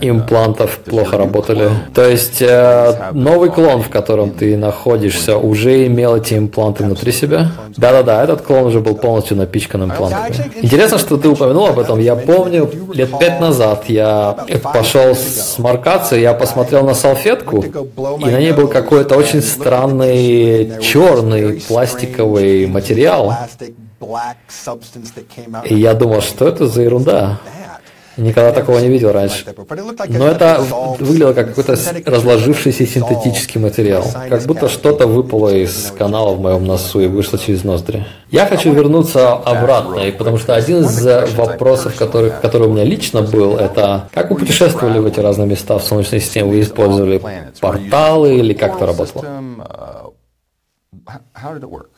имплантов 0.00 0.78
плохо 0.78 1.18
работали. 1.18 1.68
То 1.94 2.08
есть 2.08 2.40
э, 2.40 3.10
новый 3.12 3.50
клон, 3.50 3.82
в 3.82 3.90
котором 3.90 4.30
ты 4.30 4.56
находишься, 4.56 5.36
уже 5.36 5.86
имел 5.86 6.16
эти 6.16 6.34
импланты 6.34 6.84
внутри 6.84 7.12
себя. 7.12 7.50
Да-да-да, 7.76 8.24
этот 8.24 8.42
клон 8.42 8.64
уже 8.64 8.80
был 8.80 8.94
полностью 8.94 9.36
напичкан 9.36 9.84
имплантами. 9.84 10.34
Интересно, 10.62 10.98
что 10.98 11.18
ты 11.18 11.28
упомянул 11.28 11.66
об 11.66 11.78
этом. 11.78 11.98
Я 11.98 12.16
помню, 12.16 12.70
лет 12.94 13.10
пять 13.18 13.40
назад 13.40 13.84
я 13.88 14.36
пошел 14.72 15.14
сморкаться, 15.14 16.16
я 16.16 16.32
посмотрел 16.32 16.84
на 16.84 16.94
салфетку, 16.94 17.62
и 17.62 18.24
на 18.24 18.38
ней 18.38 18.52
был 18.52 18.68
какой-то 18.68 19.16
очень 19.16 19.42
странный 19.42 20.53
черный 20.80 21.60
пластиковый 21.60 22.66
материал. 22.66 23.34
И 25.64 25.74
я 25.74 25.94
думал, 25.94 26.20
что 26.20 26.48
это 26.48 26.66
за 26.66 26.82
ерунда. 26.82 27.40
Никогда 28.16 28.52
такого 28.52 28.78
не 28.78 28.88
видел 28.88 29.10
раньше. 29.12 29.44
Но 30.08 30.28
это 30.28 30.64
выглядело 31.00 31.32
как 31.32 31.48
какой-то 31.48 31.76
разложившийся 32.06 32.86
синтетический 32.86 33.60
материал. 33.60 34.04
Как 34.28 34.42
будто 34.44 34.68
что-то 34.68 35.06
выпало 35.06 35.48
из 35.48 35.92
канала 35.96 36.34
в 36.34 36.40
моем 36.40 36.64
носу 36.64 37.00
и 37.00 37.06
вышло 37.06 37.38
через 37.38 37.64
ноздри. 37.64 38.06
Я 38.30 38.46
хочу 38.46 38.72
вернуться 38.72 39.32
обратно, 39.32 40.02
потому 40.16 40.38
что 40.38 40.54
один 40.54 40.82
из 40.84 41.34
вопросов, 41.34 41.96
который, 41.96 42.32
который 42.42 42.68
у 42.68 42.72
меня 42.72 42.84
лично 42.84 43.22
был, 43.22 43.56
это 43.56 44.08
как 44.12 44.30
вы 44.30 44.36
путешествовали 44.36 44.98
в 44.98 45.06
эти 45.06 45.20
разные 45.20 45.48
места 45.48 45.78
в 45.78 45.84
Солнечной 45.84 46.20
системе? 46.20 46.50
Вы 46.50 46.60
использовали 46.60 47.20
порталы 47.60 48.36
или 48.36 48.54
как 48.54 48.76
это 48.76 48.86
работало? 48.86 49.24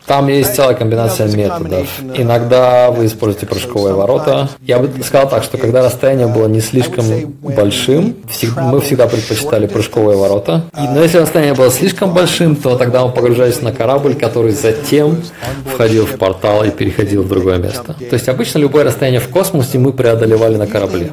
Там 0.07 0.29
есть 0.29 0.55
целая 0.55 0.75
комбинация 0.75 1.29
методов. 1.29 1.89
Иногда 2.15 2.91
вы 2.91 3.07
используете 3.07 3.47
прыжковые 3.47 3.95
ворота. 3.95 4.49
Я 4.61 4.79
бы 4.79 4.91
сказал 5.03 5.29
так, 5.29 5.43
что 5.43 5.59
когда 5.59 5.83
расстояние 5.83 6.27
было 6.27 6.47
не 6.47 6.61
слишком 6.61 7.05
большим, 7.41 8.17
мы 8.57 8.81
всегда 8.81 9.07
предпочитали 9.07 9.67
прыжковые 9.67 10.19
ворота. 10.19 10.65
Но 10.75 11.03
если 11.03 11.19
расстояние 11.19 11.55
было 11.55 11.71
слишком 11.71 12.13
большим, 12.13 12.57
то 12.57 12.77
тогда 12.77 13.05
мы 13.05 13.13
погружались 13.13 13.63
на 13.63 13.73
корабль, 13.73 14.15
который 14.15 14.53
затем 14.53 15.23
входил 15.65 16.07
в 16.07 16.17
портал 16.19 16.65
и 16.65 16.71
переходил 16.71 17.23
в 17.23 17.29
другое 17.29 17.59
место. 17.59 17.95
То 17.95 18.15
есть 18.15 18.29
обычно 18.29 18.59
любое 18.59 18.85
расстояние 18.85 19.21
в 19.21 19.29
космосе 19.29 19.79
мы 19.79 19.93
преодолевали 19.93 20.57
на 20.57 20.67
корабле. 20.67 21.13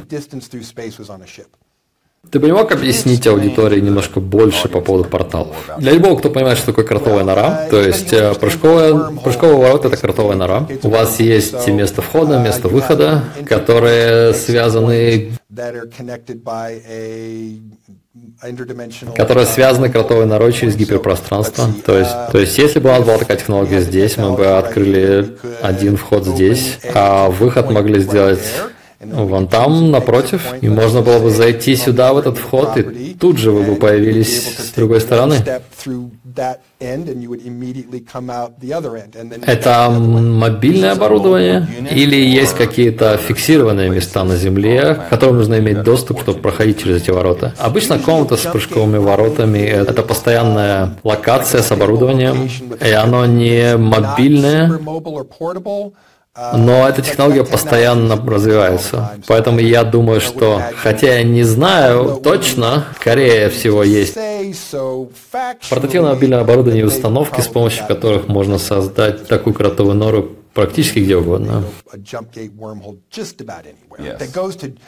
Ты 2.33 2.39
бы 2.39 2.47
не 2.47 2.53
мог 2.53 2.71
объяснить 2.71 3.27
аудитории 3.27 3.79
немножко 3.79 4.19
больше 4.19 4.67
по 4.67 4.81
поводу 4.81 5.07
порталов? 5.07 5.55
Для 5.77 5.91
любого, 5.91 6.17
кто 6.17 6.31
понимает, 6.31 6.57
что 6.57 6.67
такое 6.67 6.83
кротовая 6.83 7.23
нора, 7.23 7.67
то 7.69 7.79
есть 7.79 8.11
э, 8.11 8.33
прыжковая, 8.33 9.11
прыжковый 9.23 9.57
ворот– 9.57 9.85
это 9.85 9.97
кротовая 9.97 10.35
нора. 10.35 10.67
У 10.81 10.89
вас 10.89 11.19
есть 11.19 11.67
место 11.67 12.01
входа, 12.01 12.39
место 12.39 12.69
выхода, 12.69 13.23
которые 13.45 14.33
связаны 14.33 15.33
которые 19.15 19.45
связаны 19.45 19.89
кротовой 19.89 20.25
норой 20.25 20.53
через 20.53 20.75
гиперпространство. 20.75 21.67
То 21.85 21.97
есть, 21.97 22.11
то 22.31 22.39
есть, 22.39 22.57
если 22.57 22.79
бы 22.79 22.89
у 22.89 22.93
нас 22.93 23.03
была 23.03 23.17
такая 23.19 23.37
технология 23.37 23.81
здесь, 23.81 24.17
мы 24.17 24.33
бы 24.35 24.45
открыли 24.57 25.37
один 25.61 25.97
вход 25.97 26.25
здесь, 26.25 26.79
а 26.93 27.29
выход 27.29 27.69
могли 27.69 27.99
сделать 27.99 28.39
вон 29.05 29.47
там, 29.47 29.91
напротив, 29.91 30.53
и 30.61 30.69
можно 30.69 31.01
было 31.01 31.19
бы 31.19 31.29
зайти 31.29 31.75
сюда, 31.75 32.13
в 32.13 32.17
этот 32.17 32.37
вход, 32.37 32.77
и 32.77 33.15
тут 33.19 33.37
же 33.37 33.51
вы 33.51 33.63
бы 33.63 33.75
появились 33.75 34.57
с 34.57 34.71
другой 34.71 35.01
стороны. 35.01 35.35
Это 39.45 39.89
мобильное 39.89 40.91
оборудование 40.91 41.67
или 41.91 42.15
есть 42.15 42.55
какие-то 42.55 43.17
фиксированные 43.17 43.89
места 43.89 44.23
на 44.23 44.35
Земле, 44.35 44.95
к 44.95 45.09
которым 45.09 45.37
нужно 45.37 45.59
иметь 45.59 45.83
доступ, 45.83 46.21
чтобы 46.21 46.39
проходить 46.39 46.81
через 46.81 47.03
эти 47.03 47.11
ворота? 47.11 47.53
Обычно 47.59 47.99
комната 47.99 48.37
с 48.37 48.41
прыжковыми 48.41 48.97
воротами– 48.97 49.59
это 49.59 50.01
постоянная 50.03 50.97
локация 51.03 51.61
с 51.61 51.71
оборудованием, 51.71 52.49
и 52.83 52.91
оно 52.91 53.25
не 53.25 53.77
мобильное, 53.77 54.79
но 56.35 56.87
эта 56.89 57.03
технология 57.03 57.43
постоянно 57.43 58.15
развивается. 58.15 59.11
Поэтому 59.27 59.59
я 59.59 59.83
думаю, 59.83 60.19
что, 60.19 60.61
хотя 60.75 61.17
я 61.17 61.23
не 61.23 61.43
знаю 61.43 62.19
точно, 62.23 62.85
скорее 62.99 63.49
всего 63.49 63.83
есть 63.83 64.17
портативное 65.69 66.13
мобильное 66.13 66.41
оборудование 66.41 66.81
и 66.81 66.85
установки, 66.85 67.39
с 67.39 67.47
помощью 67.47 67.85
которых 67.87 68.27
можно 68.27 68.57
создать 68.57 69.27
такую 69.27 69.53
кротовую 69.53 69.95
нору 69.95 70.31
практически 70.53 70.99
где 70.99 71.17
угодно. 71.17 71.63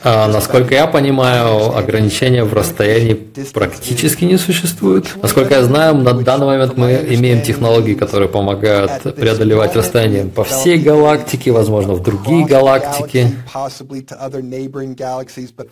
А, 0.03 0.27
насколько 0.27 0.73
я 0.73 0.87
понимаю, 0.87 1.75
ограничения 1.75 2.43
в 2.43 2.53
расстоянии 2.53 3.13
практически 3.53 4.25
не 4.25 4.37
существуют. 4.37 5.15
Насколько 5.21 5.55
я 5.55 5.63
знаю, 5.63 5.95
на 5.95 6.13
данный 6.13 6.45
момент 6.45 6.77
мы 6.77 6.93
имеем 7.09 7.41
технологии, 7.41 7.93
которые 7.93 8.29
помогают 8.29 8.91
преодолевать 9.15 9.75
расстояние 9.75 10.25
по 10.25 10.43
всей 10.43 10.77
галактике, 10.77 11.51
возможно, 11.51 11.93
в 11.93 12.03
другие 12.03 12.45
галактики. 12.45 13.35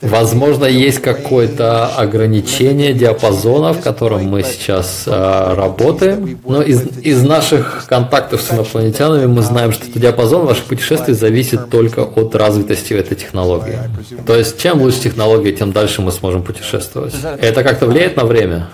Возможно, 0.01 0.65
есть 0.65 0.99
какое-то 0.99 1.87
ограничение 1.87 2.93
диапазона, 2.93 3.73
в 3.73 3.81
котором 3.81 4.25
мы 4.25 4.43
сейчас 4.43 5.03
а, 5.07 5.55
работаем. 5.55 6.39
Но 6.45 6.61
из, 6.61 6.97
из 6.99 7.23
наших 7.23 7.85
контактов 7.87 8.41
с 8.41 8.51
инопланетянами 8.51 9.25
мы 9.25 9.41
знаем, 9.41 9.71
что 9.71 9.82
диапазон 9.93 10.45
ваших 10.45 10.65
путешествий 10.65 11.13
зависит 11.13 11.69
только 11.69 12.01
от 12.01 12.35
развитости 12.35 12.93
этой 12.93 13.15
технологии. 13.15 13.79
То 14.25 14.35
есть, 14.35 14.59
чем 14.59 14.81
лучше 14.81 15.01
технология, 15.01 15.51
тем 15.51 15.71
дальше 15.71 16.01
мы 16.01 16.11
сможем 16.11 16.43
путешествовать. 16.43 17.13
Это 17.39 17.63
как-то 17.63 17.85
влияет 17.85 18.17
на 18.17 18.25
время? 18.25 18.69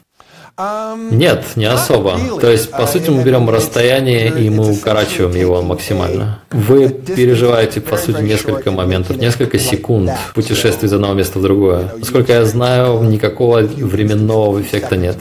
Нет, 1.12 1.45
не 1.56 1.65
особо. 1.65 2.19
То 2.41 2.52
есть, 2.52 2.69
по 2.72 2.86
сути, 2.86 3.10
мы 3.10 3.24
берем 3.24 3.50
расстояние 3.50 4.28
и 4.28 4.50
мы 4.50 4.72
укорачиваем 4.72 5.34
его 5.36 5.62
максимально. 5.62 6.41
Вы 6.52 6.89
переживаете, 6.89 7.80
по 7.80 7.95
сути, 7.95 8.22
несколько 8.22 8.72
моментов, 8.72 9.17
несколько 9.17 9.58
секунд 9.58 10.12
путешествия 10.36 10.88
из 10.88 10.93
одного 10.93 11.13
места 11.13 11.39
в 11.39 11.41
другое. 11.41 11.93
Насколько 11.98 12.34
я 12.34 12.45
знаю, 12.45 13.02
никакого 13.04 13.62
временного 13.62 14.62
эффекта 14.62 14.98
нет. 14.98 15.17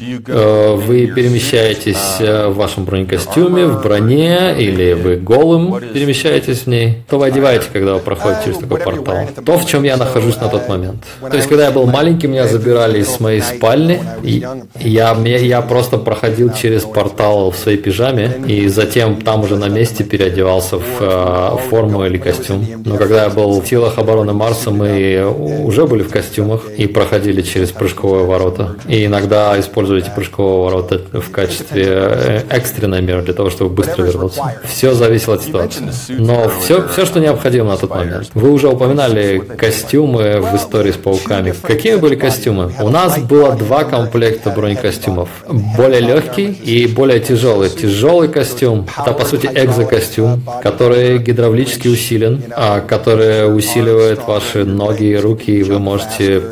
Вы 0.00 1.06
перемещаетесь 1.06 2.20
э, 2.20 2.48
в 2.48 2.56
вашем 2.56 2.84
бронекостюме, 2.84 3.66
в 3.66 3.82
броне, 3.82 4.54
или 4.58 4.92
вы 4.92 5.16
голым 5.16 5.80
перемещаетесь 5.92 6.60
в 6.60 6.66
ней. 6.68 7.02
То 7.08 7.18
вы 7.18 7.26
одеваете, 7.26 7.66
когда 7.72 7.94
вы 7.94 8.00
проходите 8.00 8.44
через 8.46 8.58
такой 8.58 8.78
портал. 8.78 9.28
То, 9.44 9.58
в 9.58 9.66
чем 9.66 9.82
я 9.82 9.96
нахожусь 9.96 10.36
на 10.36 10.48
тот 10.48 10.68
момент. 10.68 11.04
То 11.20 11.36
есть, 11.36 11.48
когда 11.48 11.66
я 11.66 11.70
был 11.70 11.86
маленький, 11.86 12.28
меня 12.28 12.46
забирали 12.46 13.00
из 13.00 13.18
моей 13.20 13.40
спальни, 13.40 14.00
и 14.22 14.44
я, 14.80 15.16
я 15.16 15.62
просто 15.62 15.98
проходил 15.98 16.52
через 16.52 16.82
портал 16.82 17.50
в 17.50 17.56
своей 17.56 17.78
пижаме, 17.78 18.32
и 18.46 18.68
затем 18.68 19.20
там 19.22 19.42
уже 19.42 19.56
на 19.56 19.68
месте 19.68 20.04
переодевался 20.04 20.78
в 20.78 21.00
э, 21.00 21.56
форму 21.68 22.04
или 22.06 22.18
костюм. 22.18 22.64
Но 22.84 22.96
когда 22.96 23.24
я 23.24 23.30
был 23.30 23.60
в 23.60 23.66
силах 23.66 23.98
обороны 23.98 24.32
Марса, 24.32 24.70
мы 24.70 25.24
уже 25.64 25.86
были 25.86 26.02
в 26.02 26.10
костюмах 26.10 26.70
и 26.76 26.86
проходили 26.86 27.42
через 27.42 27.70
прыжковые 27.70 28.24
ворота. 28.24 28.76
И 28.86 29.06
иногда 29.06 29.58
использовали 29.58 29.87
используете 29.88 30.10
прыжкового 30.14 30.64
ворота 30.64 31.00
в 31.12 31.30
качестве 31.30 31.86
э, 31.88 32.42
экстренной 32.50 33.00
меры 33.00 33.22
для 33.22 33.34
того, 33.34 33.50
чтобы 33.50 33.74
быстро 33.74 34.02
вернуться. 34.02 34.42
Все 34.64 34.92
зависело 34.94 35.36
от 35.36 35.42
ситуации. 35.42 35.84
Но 36.08 36.50
все, 36.60 36.86
все, 36.88 37.06
что 37.06 37.20
необходимо 37.20 37.70
на 37.70 37.76
тот 37.76 37.90
момент. 37.90 38.30
Вы 38.34 38.50
уже 38.50 38.68
упоминали 38.68 39.38
костюмы 39.38 40.40
в 40.40 40.56
истории 40.56 40.92
с 40.92 40.96
пауками. 40.96 41.54
Какими 41.62 41.96
были 41.96 42.16
костюмы? 42.16 42.72
У 42.80 42.90
нас 42.90 43.18
было 43.18 43.54
два 43.54 43.84
комплекта 43.84 44.50
бронекостюмов. 44.50 45.28
Более 45.76 46.00
легкий 46.00 46.46
и 46.46 46.86
более 46.86 47.20
тяжелый. 47.20 47.70
Тяжелый 47.70 48.28
костюм– 48.28 48.86
это, 48.98 49.12
по 49.12 49.24
сути, 49.24 49.48
экзокостюм, 49.52 50.42
который 50.62 51.18
гидравлически 51.18 51.88
усилен, 51.88 52.42
а 52.54 52.80
который 52.80 53.54
усиливает 53.54 54.20
ваши 54.26 54.64
ноги 54.64 55.04
и 55.04 55.16
руки, 55.16 55.50
и 55.50 55.62
вы 55.62 55.78
можете 55.78 56.42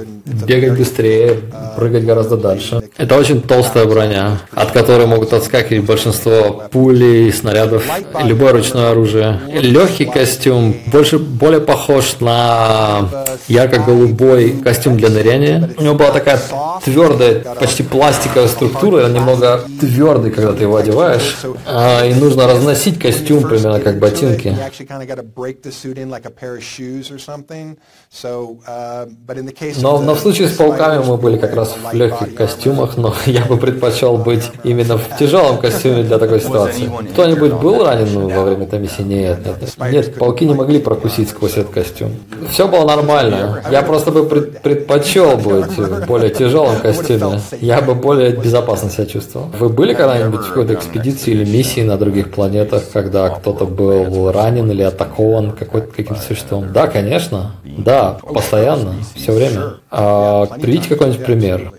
бегать 0.46 0.78
быстрее, 0.78 1.36
прыгать 1.76 2.04
гораздо 2.04 2.36
дальше. 2.36 2.82
Это 2.98 3.18
очень 3.18 3.42
толстая 3.42 3.84
броня, 3.84 4.38
от 4.52 4.70
которой 4.70 5.06
могут 5.06 5.32
отскакивать 5.34 5.84
большинство 5.84 6.62
пулей, 6.70 7.30
снарядов, 7.30 7.84
любое 8.22 8.52
ручное 8.52 8.90
оружие. 8.90 9.38
Легкий 9.48 10.06
костюм 10.06 10.74
больше 10.86 11.18
более 11.18 11.60
похож 11.60 12.20
на 12.20 13.08
ярко-голубой 13.48 14.52
костюм 14.62 14.96
для 14.96 15.10
ныряния. 15.10 15.70
У 15.76 15.82
него 15.82 15.94
была 15.94 16.10
такая 16.10 16.40
твердая, 16.84 17.40
почти 17.58 17.82
пластиковая 17.82 18.48
структура, 18.48 19.04
он 19.04 19.12
немного 19.12 19.62
твердый, 19.80 20.30
когда 20.30 20.52
ты 20.52 20.62
его 20.62 20.76
одеваешь, 20.76 21.36
а, 21.66 22.04
и 22.04 22.14
нужно 22.14 22.46
разносить 22.46 22.98
костюм 22.98 23.42
примерно 23.42 23.80
как 23.80 23.98
ботинки. 23.98 24.56
Но, 29.80 29.98
но 30.00 30.14
в 30.14 30.20
случае 30.20 30.48
с 30.48 30.52
пауками 30.52 31.02
мы 31.04 31.16
были 31.16 31.36
как 31.38 31.54
раз 31.54 31.74
в 31.76 31.94
легких 31.94 32.34
костюмах, 32.34 32.85
но 32.96 33.14
я 33.26 33.44
бы 33.44 33.56
предпочел 33.56 34.16
быть 34.16 34.50
именно 34.64 34.98
в 34.98 35.18
тяжелом 35.18 35.58
костюме 35.58 36.02
для 36.02 36.18
такой 36.18 36.40
ситуации. 36.40 36.90
Кто-нибудь 37.12 37.54
был 37.54 37.84
ранен 37.84 38.28
во 38.28 38.44
время 38.44 38.64
этой 38.64 38.78
миссии? 38.78 39.02
Нет, 39.02 39.38
нет, 39.44 39.92
нет. 39.92 40.14
пауки 40.14 40.44
не 40.44 40.54
могли 40.54 40.78
прокусить 40.78 41.30
сквозь 41.30 41.52
этот 41.52 41.70
костюм. 41.70 42.12
Все 42.50 42.68
было 42.68 42.84
нормально. 42.84 43.62
Я 43.70 43.82
просто 43.82 44.10
бы 44.10 44.24
предпочел 44.26 45.36
быть 45.36 45.76
в 45.76 46.06
более 46.06 46.30
тяжелом 46.30 46.76
костюме. 46.80 47.40
Я 47.60 47.80
бы 47.80 47.94
более 47.94 48.32
безопасно 48.32 48.90
себя 48.90 49.06
чувствовал. 49.06 49.50
Вы 49.58 49.68
были 49.68 49.94
когда-нибудь 49.94 50.40
в 50.40 50.48
какой-то 50.48 50.74
экспедиции 50.74 51.32
или 51.32 51.44
миссии 51.44 51.82
на 51.82 51.96
других 51.96 52.30
планетах, 52.30 52.82
когда 52.92 53.28
кто-то 53.28 53.64
был 53.64 54.30
ранен 54.30 54.70
или 54.70 54.82
атакован 54.82 55.52
каким-то 55.52 56.20
существом? 56.20 56.72
Да, 56.72 56.86
конечно. 56.86 57.52
Да, 57.64 58.18
постоянно, 58.22 58.94
все 59.14 59.32
время. 59.32 59.74
А, 59.90 60.46
приведите 60.46 60.90
какой-нибудь 60.90 61.24
пример. 61.24 61.72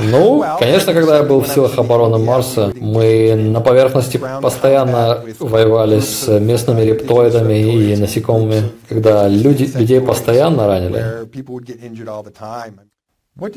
Ну, 0.00 0.44
конечно, 0.60 0.94
когда 0.94 1.16
я 1.16 1.22
был 1.24 1.40
в 1.40 1.48
силах 1.48 1.76
обороны 1.78 2.18
Марса, 2.18 2.72
мы 2.76 3.34
на 3.34 3.60
поверхности 3.60 4.20
постоянно 4.40 5.24
воевали 5.40 5.98
с 5.98 6.28
местными 6.40 6.82
рептоидами 6.82 7.54
и 7.54 7.96
насекомыми, 7.96 8.70
когда 8.88 9.26
люди, 9.26 9.64
людей 9.76 10.00
постоянно 10.00 10.68
ранили. 10.68 11.28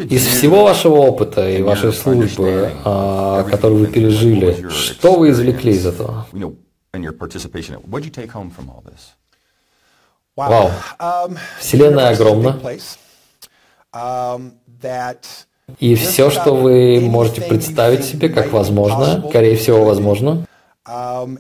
Из 0.10 0.26
всего 0.26 0.64
вашего 0.64 0.96
опыта 0.96 1.48
и 1.50 1.62
вашей 1.62 1.94
службы, 1.94 2.72
а, 2.84 3.44
которую 3.44 3.82
вы 3.82 3.88
пережили, 3.88 4.70
что 4.70 5.16
вы 5.16 5.30
извлекли 5.32 5.74
из 5.74 5.86
этого? 5.86 6.28
Вау. 10.36 10.72
Um, 11.00 11.38
Вселенная 11.60 12.10
огромна. 12.10 12.60
Um, 13.94 14.54
И 15.80 15.96
все, 15.96 16.30
что 16.30 16.56
вы 16.56 17.00
можете 17.02 17.42
представить 17.42 18.06
себе 18.06 18.30
как 18.30 18.52
возможно, 18.52 19.24
скорее 19.30 19.56
всего, 19.58 19.84
возможно, 19.84 20.46
um, 20.88 21.40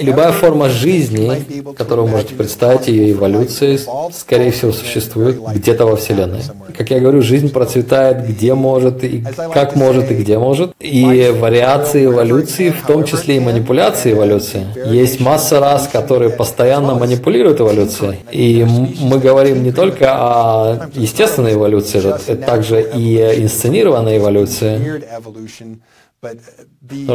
Любая 0.00 0.32
форма 0.32 0.70
жизни, 0.70 1.44
которую 1.76 2.06
вы 2.06 2.12
можете 2.12 2.34
представить, 2.34 2.88
ее 2.88 3.12
эволюции, 3.12 3.78
скорее 4.14 4.50
всего, 4.50 4.72
существует 4.72 5.38
где-то 5.54 5.84
во 5.84 5.96
Вселенной. 5.96 6.40
Как 6.74 6.90
я 6.90 7.00
говорю, 7.00 7.20
жизнь 7.20 7.52
процветает 7.52 8.26
где 8.26 8.54
может, 8.54 9.04
и 9.04 9.22
как 9.52 9.76
может, 9.76 10.10
и 10.10 10.14
где 10.14 10.38
может. 10.38 10.72
И 10.80 11.34
вариации 11.38 12.06
эволюции, 12.06 12.70
в 12.70 12.86
том 12.86 13.04
числе 13.04 13.36
и 13.36 13.40
манипуляции 13.40 14.12
эволюции. 14.12 14.66
Есть 14.86 15.20
масса 15.20 15.60
рас, 15.60 15.86
которые 15.86 16.30
постоянно 16.30 16.94
манипулируют 16.94 17.60
эволюцией. 17.60 18.20
И 18.32 18.66
мы 19.00 19.18
говорим 19.18 19.62
не 19.62 19.72
только 19.72 20.14
о 20.14 20.88
естественной 20.94 21.52
эволюции, 21.52 21.98
это 21.98 22.36
также 22.36 22.80
и 22.80 23.18
инсценированной 23.42 24.16
эволюции. 24.16 25.02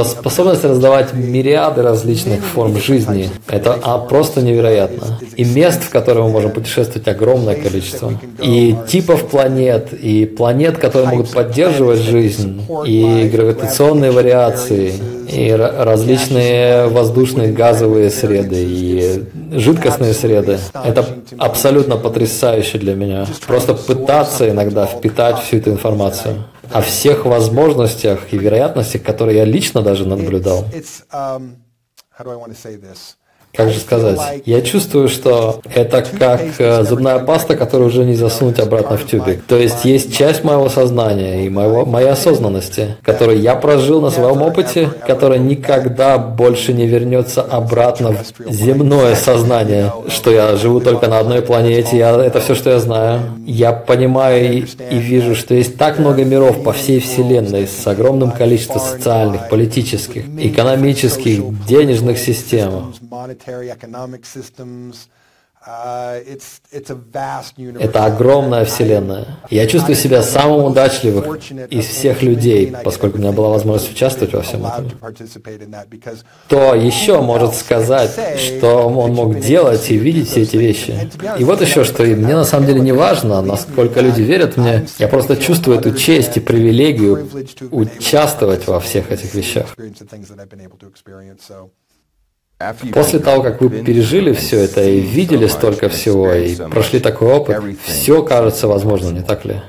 Способность 0.05 0.63
раздавать 0.63 1.13
мириады 1.13 1.81
различных 1.81 2.41
форм 2.41 2.79
жизни– 2.79 3.29
это 3.49 3.77
а, 3.81 3.97
просто 3.97 4.41
невероятно. 4.41 5.19
И 5.35 5.43
мест, 5.43 5.83
в 5.83 5.89
которые 5.89 6.23
мы 6.23 6.29
можем 6.29 6.51
путешествовать, 6.51 7.05
огромное 7.09 7.55
количество. 7.55 8.13
И 8.41 8.77
типов 8.87 9.27
планет, 9.27 9.91
и 9.91 10.25
планет, 10.25 10.77
которые 10.77 11.09
могут 11.09 11.31
поддерживать 11.31 11.99
жизнь, 11.99 12.65
и 12.85 13.29
гравитационные 13.29 14.11
вариации, 14.11 14.93
и 15.29 15.51
различные 15.51 16.87
воздушные 16.87 17.51
газовые 17.51 18.09
среды, 18.09 18.63
и 18.63 19.23
жидкостные 19.51 20.13
среды. 20.13 20.59
Это 20.73 21.05
абсолютно 21.37 21.97
потрясающе 21.97 22.77
для 22.77 22.95
меня. 22.95 23.27
Просто 23.47 23.73
пытаться 23.73 24.49
иногда 24.49 24.85
впитать 24.85 25.39
всю 25.39 25.57
эту 25.57 25.71
информацию 25.71 26.45
о 26.71 26.82
всех 26.82 27.26
возможностях 27.26 28.34
и 28.34 28.38
вероятностях, 28.38 29.04
которые 29.04 29.38
я 29.38 29.45
лично 29.45 29.82
даже 29.82 30.08
наблюдал. 30.08 30.65
Как 33.55 33.69
же 33.69 33.77
сказать? 33.77 34.41
Я 34.45 34.61
чувствую, 34.61 35.07
что 35.09 35.61
это 35.75 36.03
как 36.17 36.41
э, 36.57 36.83
зубная 36.83 37.19
паста, 37.19 37.55
которую 37.55 37.89
уже 37.89 38.03
не 38.03 38.15
засунуть 38.15 38.57
обратно 38.59 38.97
в 38.97 39.05
тюбик. 39.05 39.43
То 39.43 39.57
есть 39.57 39.85
есть 39.85 40.17
часть 40.17 40.43
моего 40.43 40.69
сознания 40.69 41.45
и 41.45 41.49
моего, 41.49 41.85
моей 41.85 42.09
осознанности, 42.09 42.95
которую 43.03 43.39
я 43.39 43.53
прожил 43.53 44.01
на 44.01 44.09
своем 44.09 44.41
опыте, 44.41 44.89
которая 45.05 45.37
никогда 45.37 46.17
больше 46.17 46.73
не 46.73 46.87
вернется 46.87 47.43
обратно 47.43 48.15
в 48.39 48.51
земное 48.51 49.13
сознание, 49.13 49.93
что 50.07 50.31
я 50.31 50.55
живу 50.55 50.79
только 50.79 51.07
на 51.07 51.19
одной 51.19 51.43
планете, 51.43 51.95
я, 51.95 52.15
это 52.25 52.39
все, 52.39 52.55
что 52.55 52.71
я 52.71 52.79
знаю. 52.79 53.21
Я 53.45 53.71
понимаю 53.71 54.51
и, 54.51 54.65
и 54.89 54.97
вижу, 54.97 55.35
что 55.35 55.53
есть 55.53 55.77
так 55.77 55.99
много 55.99 56.25
миров 56.25 56.63
по 56.63 56.73
всей 56.73 56.99
Вселенной 56.99 57.67
с 57.67 57.85
огромным 57.85 58.31
количеством 58.31 58.81
социальных, 58.81 59.47
политических, 59.49 60.25
экономических, 60.39 61.43
денежных 61.67 62.17
систем. 62.17 62.93
Uh, 65.65 66.21
Это 67.79 68.03
огромная 68.03 68.65
вселенная. 68.65 69.39
Я 69.49 69.65
чувствую 69.65 69.95
себя 69.95 70.21
самым 70.21 70.65
удачливым 70.65 71.36
из 71.69 71.86
всех 71.86 72.21
людей, 72.21 72.75
поскольку 72.84 73.17
у 73.17 73.21
меня 73.21 73.32
была 73.32 73.47
возможность 73.47 73.93
участвовать 73.93 74.34
во 74.34 74.41
всем 74.41 74.65
этом. 74.65 74.91
Кто 76.47 76.75
еще 76.75 77.21
может 77.21 77.56
сказать, 77.56 78.12
что 78.38 78.89
он 78.89 79.13
мог 79.13 79.39
делать 79.39 79.89
и 79.89 79.97
видеть 79.97 80.32
все 80.32 80.41
эти 80.41 80.58
вещи? 80.58 81.10
И 81.39 81.45
вот 81.45 81.62
еще 81.62 81.86
что, 81.86 82.03
и 82.03 82.13
мне 82.13 82.36
на 82.36 82.43
самом 82.43 82.67
деле 82.67 82.82
не 82.82 82.91
важно, 82.91 83.41
насколько 83.41 84.01
люди 84.01 84.21
верят 84.21 84.58
мне, 84.58 84.86
я 84.99 85.08
просто 85.08 85.38
чувствую 85.38 85.79
эту 85.79 85.93
честь 85.93 86.36
и 86.36 86.41
привилегию 86.41 87.29
участвовать 87.71 88.67
во 88.67 88.82
всех 88.82 89.13
этих 89.13 89.34
вещах. 89.34 89.73
После 92.93 93.19
того, 93.19 93.41
как 93.41 93.62
вы 93.62 93.69
пережили 93.69 94.34
все 94.34 94.60
это 94.62 94.84
и 94.84 94.99
видели 94.99 95.47
столько 95.47 95.89
всего, 95.89 96.34
и 96.34 96.56
прошли 96.56 96.99
такой 96.99 97.34
опыт, 97.34 97.58
все 97.84 98.23
кажется 98.23 98.67
возможным, 98.67 99.15
не 99.15 99.21
так 99.21 99.45
ли? 99.45 99.62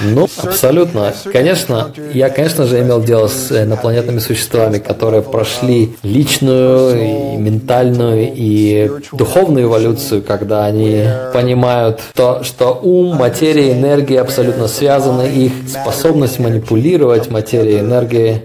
Ну, 0.00 0.26
абсолютно. 0.42 1.12
Конечно, 1.30 1.92
я, 2.14 2.30
конечно 2.30 2.64
же, 2.64 2.80
имел 2.80 3.02
дело 3.02 3.28
с 3.28 3.52
инопланетными 3.52 4.18
существами, 4.20 4.78
которые 4.78 5.22
прошли 5.22 5.96
личную, 6.02 7.34
и 7.34 7.36
ментальную 7.36 8.32
и 8.34 8.90
духовную 9.12 9.66
эволюцию, 9.66 10.22
когда 10.22 10.64
они 10.64 11.04
понимают 11.34 12.00
то, 12.14 12.42
что 12.42 12.80
ум, 12.82 13.16
материя, 13.16 13.72
энергия 13.74 14.22
абсолютно 14.22 14.66
связаны, 14.66 15.28
их 15.28 15.52
способность 15.68 16.38
манипулировать 16.38 17.30
материей, 17.30 17.80
энергией 17.80 18.42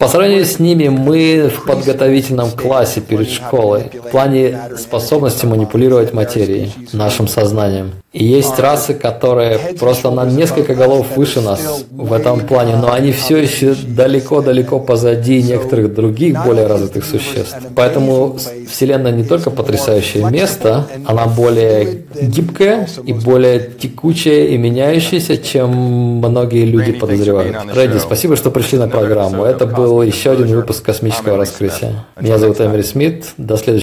по 0.00 0.08
сравнению 0.08 0.46
с 0.46 0.58
ними 0.58 0.88
мы 0.88 1.50
в 1.54 1.66
подготовительном 1.66 2.52
классе 2.52 3.02
перед 3.02 3.28
школой 3.28 3.90
в 3.92 4.10
плане 4.10 4.58
способности 4.78 5.44
манипулировать 5.44 6.14
материей, 6.14 6.72
нашим 6.94 7.28
сознанием. 7.28 7.92
И 8.12 8.24
есть 8.24 8.58
расы, 8.58 8.94
которые 8.94 9.58
просто 9.78 10.10
на 10.10 10.24
несколько 10.24 10.74
голов 10.74 11.16
выше 11.16 11.40
нас 11.40 11.84
в 11.92 12.12
этом 12.12 12.40
плане, 12.40 12.74
но 12.74 12.92
они 12.92 13.12
все 13.12 13.36
еще 13.36 13.74
далеко-далеко 13.74 14.80
позади 14.80 15.40
некоторых 15.40 15.94
других 15.94 16.42
более 16.44 16.66
развитых 16.66 17.04
существ. 17.04 17.56
Поэтому 17.76 18.36
Вселенная 18.68 19.12
не 19.12 19.22
только 19.22 19.50
потрясающее 19.50 20.28
место, 20.28 20.88
она 21.06 21.26
более 21.26 22.02
гибкая 22.20 22.88
и 23.04 23.12
более 23.12 23.70
текучая 23.80 24.46
и 24.46 24.58
меняющаяся, 24.58 25.36
чем 25.36 25.70
многие 25.70 26.64
люди 26.64 26.90
подозревают. 26.90 27.56
Рэдди, 27.72 27.98
спасибо, 27.98 28.34
что 28.34 28.50
пришли 28.50 28.78
на 28.78 28.88
программу. 28.88 29.44
Это 29.44 29.66
был 29.66 30.02
еще 30.02 30.32
один 30.32 30.48
выпуск 30.48 30.84
космического 30.84 31.36
раскрытия. 31.36 32.06
Меня 32.20 32.38
зовут 32.38 32.60
Эмери 32.60 32.82
Смит. 32.82 33.26
До 33.36 33.56
следующего 33.56 33.70